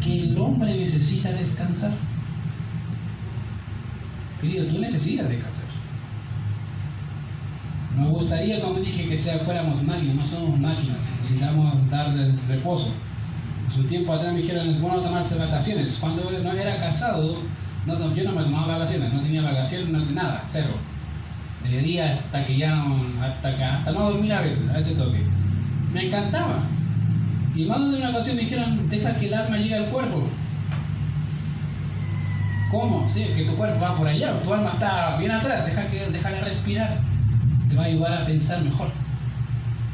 que 0.05 0.21
el 0.21 0.39
hombre 0.39 0.77
necesita 0.77 1.33
descansar. 1.33 1.93
Querido, 4.41 4.67
tú 4.67 4.79
necesitas 4.79 5.29
descansar. 5.29 5.65
Nos 7.97 8.11
gustaría, 8.11 8.61
como 8.61 8.81
dije, 8.81 9.09
que 9.09 9.17
sea, 9.17 9.39
fuéramos 9.39 9.83
máquinas, 9.83 10.17
no 10.17 10.27
somos 10.27 10.59
máquinas, 10.59 10.99
necesitamos 11.19 11.91
dar 11.91 12.15
reposo. 12.49 12.93
Un 13.77 13.89
tiempo 13.89 14.13
atrás 14.13 14.33
me 14.33 14.41
dijeron, 14.41 14.69
es 14.69 14.81
bueno 14.81 15.01
tomarse 15.01 15.37
vacaciones. 15.37 15.99
Cuando 15.99 16.31
no 16.31 16.53
era 16.53 16.77
casado, 16.79 17.39
no, 17.87 18.15
yo 18.15 18.25
no 18.25 18.33
me 18.33 18.43
tomaba 18.43 18.79
vacaciones, 18.79 19.13
no 19.13 19.21
tenía 19.23 19.43
vacaciones, 19.43 19.89
no, 19.89 20.05
nada, 20.13 20.45
cero. 20.49 20.75
Le 21.69 21.81
día 21.81 22.21
hasta 22.25 22.45
que 22.45 22.57
ya 22.57 22.75
no, 22.75 23.01
hasta, 23.23 23.49
hasta 23.49 23.93
no 23.93 24.11
dormir 24.11 24.33
a 24.33 24.43
veces, 24.43 24.69
a 24.69 24.79
ese 24.79 24.95
toque. 24.95 25.23
Me 25.93 26.07
encantaba. 26.07 26.63
Y 27.55 27.65
más 27.67 27.91
de 27.91 27.99
una 27.99 28.11
ocasión 28.11 28.37
dijeron, 28.37 28.89
deja 28.89 29.17
que 29.17 29.27
el 29.27 29.35
alma 29.35 29.57
llegue 29.57 29.77
al 29.77 29.87
cuerpo. 29.87 30.29
¿Cómo? 32.71 33.09
Sí, 33.09 33.25
que 33.37 33.45
tu 33.45 33.55
cuerpo 33.55 33.81
va 33.81 33.97
por 33.97 34.09
allá, 34.09 34.43
tu 34.43 34.53
alma 34.53 34.71
está 34.73 35.17
bien 35.19 35.31
atrás, 35.31 35.65
deja 35.65 35.87
que, 35.89 36.07
déjala 36.11 36.41
respirar 36.41 36.99
te 37.69 37.77
va 37.77 37.85
a 37.85 37.87
ayudar 37.87 38.23
a 38.23 38.27
pensar 38.27 38.63
mejor. 38.63 38.89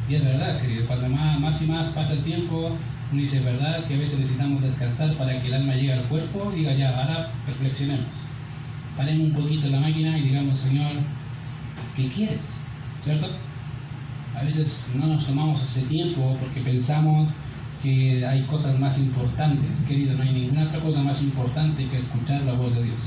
Y 0.08 0.14
es 0.14 0.24
verdad, 0.24 0.60
que 0.60 0.84
cuando 0.86 1.08
más, 1.08 1.62
y 1.62 1.66
más 1.66 1.88
pasa 1.90 2.14
el 2.14 2.22
tiempo, 2.22 2.76
uno 3.12 3.20
dice, 3.20 3.40
verdad 3.40 3.84
que 3.84 3.94
a 3.94 3.98
veces 3.98 4.18
necesitamos 4.18 4.62
descansar 4.62 5.14
para 5.14 5.40
que 5.40 5.48
el 5.48 5.54
alma 5.54 5.74
llegue 5.74 5.92
al 5.92 6.04
cuerpo, 6.04 6.52
diga 6.54 6.74
ya, 6.74 6.90
ahora 6.90 7.30
reflexionemos. 7.46 8.06
Paremos 8.96 9.28
un 9.28 9.32
poquito 9.32 9.68
la 9.68 9.80
máquina 9.80 10.18
y 10.18 10.22
digamos, 10.22 10.58
Señor, 10.58 10.92
¿qué 11.96 12.08
quieres? 12.08 12.54
¿Cierto? 13.04 13.28
A 14.38 14.42
veces 14.42 14.84
no 14.94 15.06
nos 15.06 15.26
tomamos 15.26 15.62
ese 15.62 15.82
tiempo 15.82 16.36
porque 16.40 16.60
pensamos 16.60 17.28
que 17.82 18.26
hay 18.26 18.42
cosas 18.44 18.78
más 18.78 18.98
importantes. 18.98 19.78
Querido, 19.86 20.14
no 20.14 20.22
hay 20.22 20.32
ninguna 20.32 20.64
otra 20.64 20.80
cosa 20.80 21.02
más 21.02 21.20
importante 21.22 21.88
que 21.88 21.96
escuchar 21.96 22.42
la 22.42 22.52
voz 22.52 22.74
de 22.74 22.84
Dios. 22.84 22.98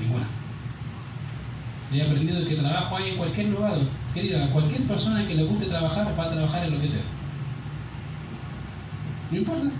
Ninguna. 0.00 0.26
He 1.92 2.02
aprendido 2.02 2.46
que 2.46 2.56
trabajo 2.56 2.96
hay 2.96 3.10
en 3.10 3.16
cualquier 3.16 3.48
lugar. 3.48 3.78
Querida, 4.14 4.50
cualquier 4.50 4.82
persona 4.86 5.26
que 5.26 5.34
le 5.34 5.44
guste 5.44 5.66
trabajar 5.66 6.18
va 6.18 6.24
a 6.24 6.30
trabajar 6.30 6.64
en 6.64 6.74
lo 6.74 6.80
que 6.80 6.88
sea. 6.88 7.02
No 9.30 9.38
importa. 9.38 9.70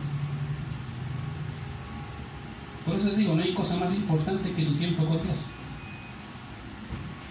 Por 2.84 2.96
eso 2.96 3.06
les 3.08 3.16
digo, 3.16 3.34
no 3.34 3.42
hay 3.42 3.54
cosa 3.54 3.76
más 3.76 3.92
importante 3.94 4.52
que 4.52 4.64
tu 4.64 4.74
tiempo 4.74 5.04
con 5.04 5.22
Dios. 5.22 5.36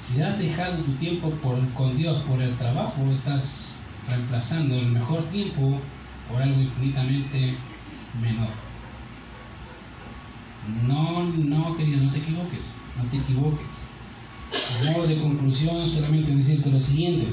Si 0.02 0.22
has 0.22 0.38
dejado 0.40 0.78
tu 0.78 0.94
tiempo 0.94 1.32
con 1.76 1.98
Dios 1.98 2.18
por 2.20 2.42
el 2.42 2.56
trabajo, 2.58 3.02
estás 3.12 3.81
reemplazando 4.08 4.76
el 4.76 4.88
mejor 4.88 5.24
tiempo 5.26 5.80
por 6.30 6.42
algo 6.42 6.62
infinitamente 6.62 7.56
menor. 8.22 8.50
No, 10.88 11.24
no, 11.24 11.76
querido, 11.76 12.02
no 12.02 12.12
te 12.12 12.20
equivoques, 12.20 12.64
no 12.98 13.10
te 13.10 13.18
equivoques. 13.18 13.88
Modo 14.86 15.08
de 15.08 15.20
conclusión, 15.20 15.88
solamente 15.88 16.36
decirte 16.36 16.70
lo 16.70 16.80
siguiente. 16.80 17.28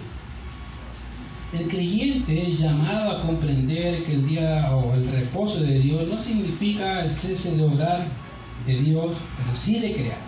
El 1.53 1.67
creyente 1.69 2.47
es 2.47 2.59
llamado 2.59 3.11
a 3.11 3.23
comprender 3.23 4.05
que 4.05 4.15
el 4.15 4.29
día 4.29 4.71
o 4.75 4.95
el 4.95 5.09
reposo 5.11 5.61
de 5.61 5.81
Dios 5.81 6.07
no 6.07 6.19
significa 6.19 7.05
el 7.05 7.11
cese 7.11 7.57
de 7.57 7.65
obrar 7.65 8.07
de 8.67 8.81
Dios, 8.81 9.17
pero 9.37 9.55
sí 9.55 9.79
de 9.79 9.95
crear. 9.95 10.28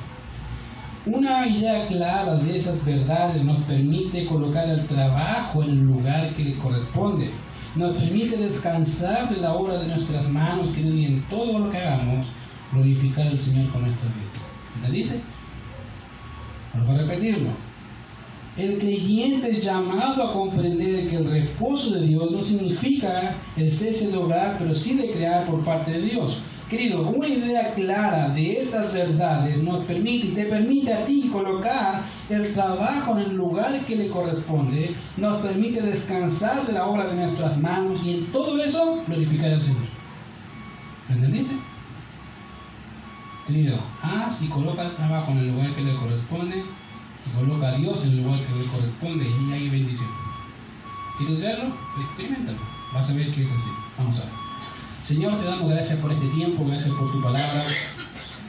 Una 1.07 1.47
idea 1.47 1.87
clara 1.89 2.35
de 2.37 2.59
esas 2.59 2.85
verdades 2.85 3.43
nos 3.43 3.63
permite 3.65 4.27
colocar 4.27 4.69
el 4.69 4.87
trabajo 4.87 5.63
en 5.63 5.71
el 5.71 5.87
lugar 5.87 6.35
que 6.35 6.45
le 6.45 6.59
corresponde. 6.59 7.31
Nos 7.75 7.97
permite 7.97 8.37
descansar 8.37 9.31
de 9.31 9.41
la 9.41 9.55
obra 9.55 9.79
de 9.79 9.87
nuestras 9.87 10.29
manos, 10.29 10.75
que 10.75 10.83
y 10.83 11.07
en 11.07 11.23
todo 11.31 11.59
lo 11.59 11.71
que 11.71 11.79
hagamos, 11.79 12.27
glorificar 12.71 13.29
al 13.29 13.39
Señor 13.39 13.73
con 13.73 13.83
nuestras 13.83 14.13
vidas. 14.15 14.85
¿Te 14.85 14.93
dice? 14.93 15.21
Vamos 16.75 16.91
a 16.91 16.99
repetirlo. 16.99 17.70
El 18.57 18.79
creyente 18.79 19.53
es 19.53 19.65
llamado 19.65 20.25
a 20.25 20.33
comprender 20.33 21.09
que 21.09 21.17
el 21.17 21.31
reposo 21.31 21.91
de 21.91 22.07
Dios 22.07 22.31
no 22.33 22.43
significa 22.43 23.37
el 23.57 23.71
cese 23.71 24.09
de 24.09 24.17
obrar, 24.17 24.57
pero 24.59 24.75
sí 24.75 24.95
de 24.95 25.13
crear 25.13 25.47
por 25.47 25.63
parte 25.63 25.93
de 25.93 26.03
Dios. 26.03 26.39
Querido, 26.69 27.03
una 27.03 27.29
idea 27.29 27.75
clara 27.75 28.29
de 28.31 28.63
estas 28.63 28.93
verdades 28.93 29.63
nos 29.63 29.85
permite 29.87 30.27
y 30.29 30.31
te 30.31 30.45
permite 30.45 30.93
a 30.93 31.05
ti 31.05 31.29
colocar 31.33 32.03
el 32.29 32.53
trabajo 32.53 33.19
en 33.19 33.31
el 33.31 33.37
lugar 33.37 33.85
que 33.87 33.97
le 33.97 34.09
corresponde, 34.09 34.95
nos 35.17 35.41
permite 35.43 35.81
descansar 35.81 36.67
de 36.67 36.73
la 36.73 36.87
obra 36.87 37.07
de 37.07 37.15
nuestras 37.15 37.57
manos 37.57 38.01
y 38.05 38.19
en 38.19 38.27
todo 38.27 38.63
eso 38.63 39.03
glorificar 39.07 39.53
al 39.53 39.63
Señor. 39.63 39.83
¿Lo 41.09 41.15
entendiste? 41.17 41.55
Querido, 43.47 43.79
haz 44.03 44.41
y 44.43 44.49
coloca 44.49 44.83
el 44.83 44.95
trabajo 44.95 45.33
en 45.33 45.39
el 45.39 45.49
lugar 45.49 45.75
que 45.75 45.83
le 45.83 45.97
corresponde 45.97 46.65
coloca 47.39 47.68
a 47.68 47.74
Dios 47.76 48.05
en 48.05 48.11
el 48.11 48.22
lugar 48.22 48.41
que 48.41 48.59
le 48.59 48.66
corresponde 48.66 49.26
y 49.28 49.53
hay 49.53 49.68
bendición. 49.68 50.09
¿Quieres 51.18 51.41
hacerlo? 51.41 51.74
Experimentalo. 52.01 52.59
Vas 52.95 53.11
a 53.11 53.12
ver 53.12 53.33
que 53.33 53.43
es 53.43 53.51
así. 53.51 53.70
Vamos 53.99 54.18
a 54.18 54.22
ver. 54.22 54.33
Señor, 55.03 55.39
te 55.39 55.45
damos 55.47 55.70
gracias 55.70 55.99
por 55.99 56.12
este 56.12 56.26
tiempo, 56.28 56.64
gracias 56.66 56.95
por 56.95 57.11
tu 57.12 57.22
palabra. 57.22 57.64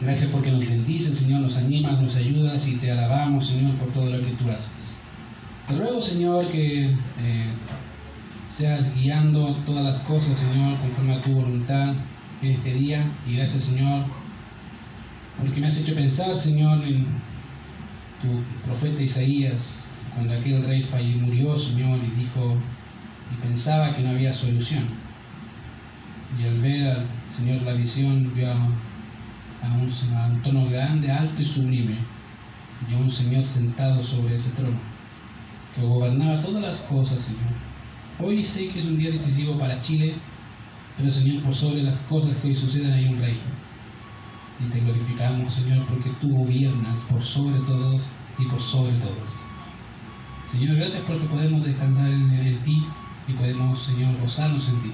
Gracias 0.01 0.29
porque 0.32 0.51
nos 0.51 0.61
bendices, 0.61 1.17
Señor, 1.17 1.41
nos 1.41 1.57
animas, 1.57 2.01
nos 2.01 2.15
ayudas 2.15 2.67
y 2.67 2.75
te 2.77 2.91
alabamos, 2.91 3.47
Señor, 3.47 3.75
por 3.75 3.89
todo 3.89 4.09
lo 4.09 4.19
que 4.19 4.32
tú 4.32 4.49
haces. 4.49 4.91
Te 5.67 5.75
ruego, 5.75 6.01
Señor, 6.01 6.47
que 6.49 6.86
eh, 6.86 7.45
seas 8.49 8.84
guiando 8.95 9.55
todas 9.65 9.84
las 9.84 9.99
cosas, 10.01 10.39
Señor, 10.39 10.79
conforme 10.79 11.15
a 11.15 11.21
tu 11.21 11.32
voluntad 11.34 11.93
en 12.41 12.51
este 12.51 12.73
día. 12.73 13.05
Y 13.27 13.36
gracias, 13.36 13.63
Señor, 13.63 14.05
porque 15.39 15.61
me 15.61 15.67
has 15.67 15.77
hecho 15.77 15.93
pensar, 15.93 16.36
Señor, 16.36 16.84
en 16.84 17.05
tu 18.22 18.43
profeta 18.65 19.01
Isaías, 19.01 19.86
cuando 20.13 20.34
aquel 20.34 20.63
rey 20.65 20.82
falló, 20.82 21.17
murió, 21.17 21.57
Señor, 21.57 21.99
y 21.99 22.19
dijo, 22.19 22.55
y 23.32 23.41
pensaba 23.41 23.93
que 23.93 24.01
no 24.01 24.11
había 24.11 24.34
solución. 24.34 24.86
Y 26.39 26.45
al 26.45 26.59
ver 26.59 26.88
al 26.88 27.05
Señor 27.36 27.61
la 27.63 27.74
visión, 27.74 28.32
vio 28.36 28.51
a, 28.51 28.55
un, 28.55 30.15
a 30.15 30.28
un 30.28 30.41
tono 30.41 30.69
grande, 30.69 31.11
alto 31.11 31.41
y 31.41 31.45
sublime, 31.45 31.95
y 32.89 32.93
a 32.93 32.97
un 32.97 33.11
Señor 33.11 33.45
sentado 33.45 34.03
sobre 34.03 34.36
ese 34.36 34.49
trono, 34.51 34.78
que 35.76 35.82
gobernaba 35.82 36.41
todas 36.41 36.61
las 36.61 36.80
cosas, 36.82 37.24
Señor. 37.24 37.51
Hoy 38.19 38.43
sé 38.43 38.69
que 38.69 38.80
es 38.80 38.86
un 38.86 38.97
día 38.97 39.11
decisivo 39.11 39.57
para 39.57 39.82
Chile, 39.82 40.15
pero 40.97 41.09
Señor, 41.09 41.41
por 41.43 41.55
sobre 41.55 41.84
las 41.84 41.99
cosas 42.01 42.36
que 42.38 42.49
hoy 42.49 42.55
suceden 42.55 42.91
hay 42.91 43.05
un 43.05 43.19
rey 43.19 43.38
y 44.64 44.70
te 44.70 44.80
glorificamos, 44.80 45.53
Señor, 45.53 45.86
porque 45.86 46.09
tú 46.22 46.30
gobiernas 46.36 46.99
por 47.09 47.22
sobre 47.22 47.59
todos 47.62 48.01
y 48.38 48.45
por 48.45 48.62
sobre 48.62 48.93
todos. 48.99 49.30
Señor, 50.51 50.76
gracias 50.76 51.03
porque 51.07 51.26
podemos 51.28 51.64
descansar 51.64 52.07
en, 52.07 52.62
ti 52.64 52.86
y 53.28 53.34
podemos, 53.34 53.82
Señor, 53.84 54.20
gozarnos 54.20 54.68
en 54.70 54.82
ti. 54.82 54.91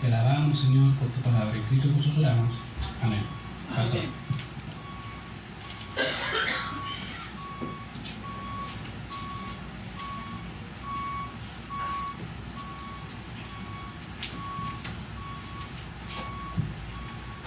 Te 0.00 0.08
alabamos, 0.08 0.58
Señor, 0.58 0.92
por 0.94 1.08
tu 1.08 1.20
palabra. 1.20 1.54
En 1.56 1.62
Cristo 1.64 1.88
Jesús 1.96 2.18
oramos. 2.18 2.52
Amén. 3.00 3.20
Amén. 3.76 4.10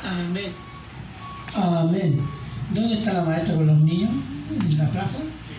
Amén. 0.04 0.64
Amén. 1.56 2.20
¿Dónde 2.74 2.95
está 2.95 3.14
la 3.14 3.22
maestra 3.24 3.56
con 3.56 3.68
los 3.68 3.80
niños? 3.80 4.10
¿En 4.51 4.78
la 4.78 4.89
casa? 4.89 5.18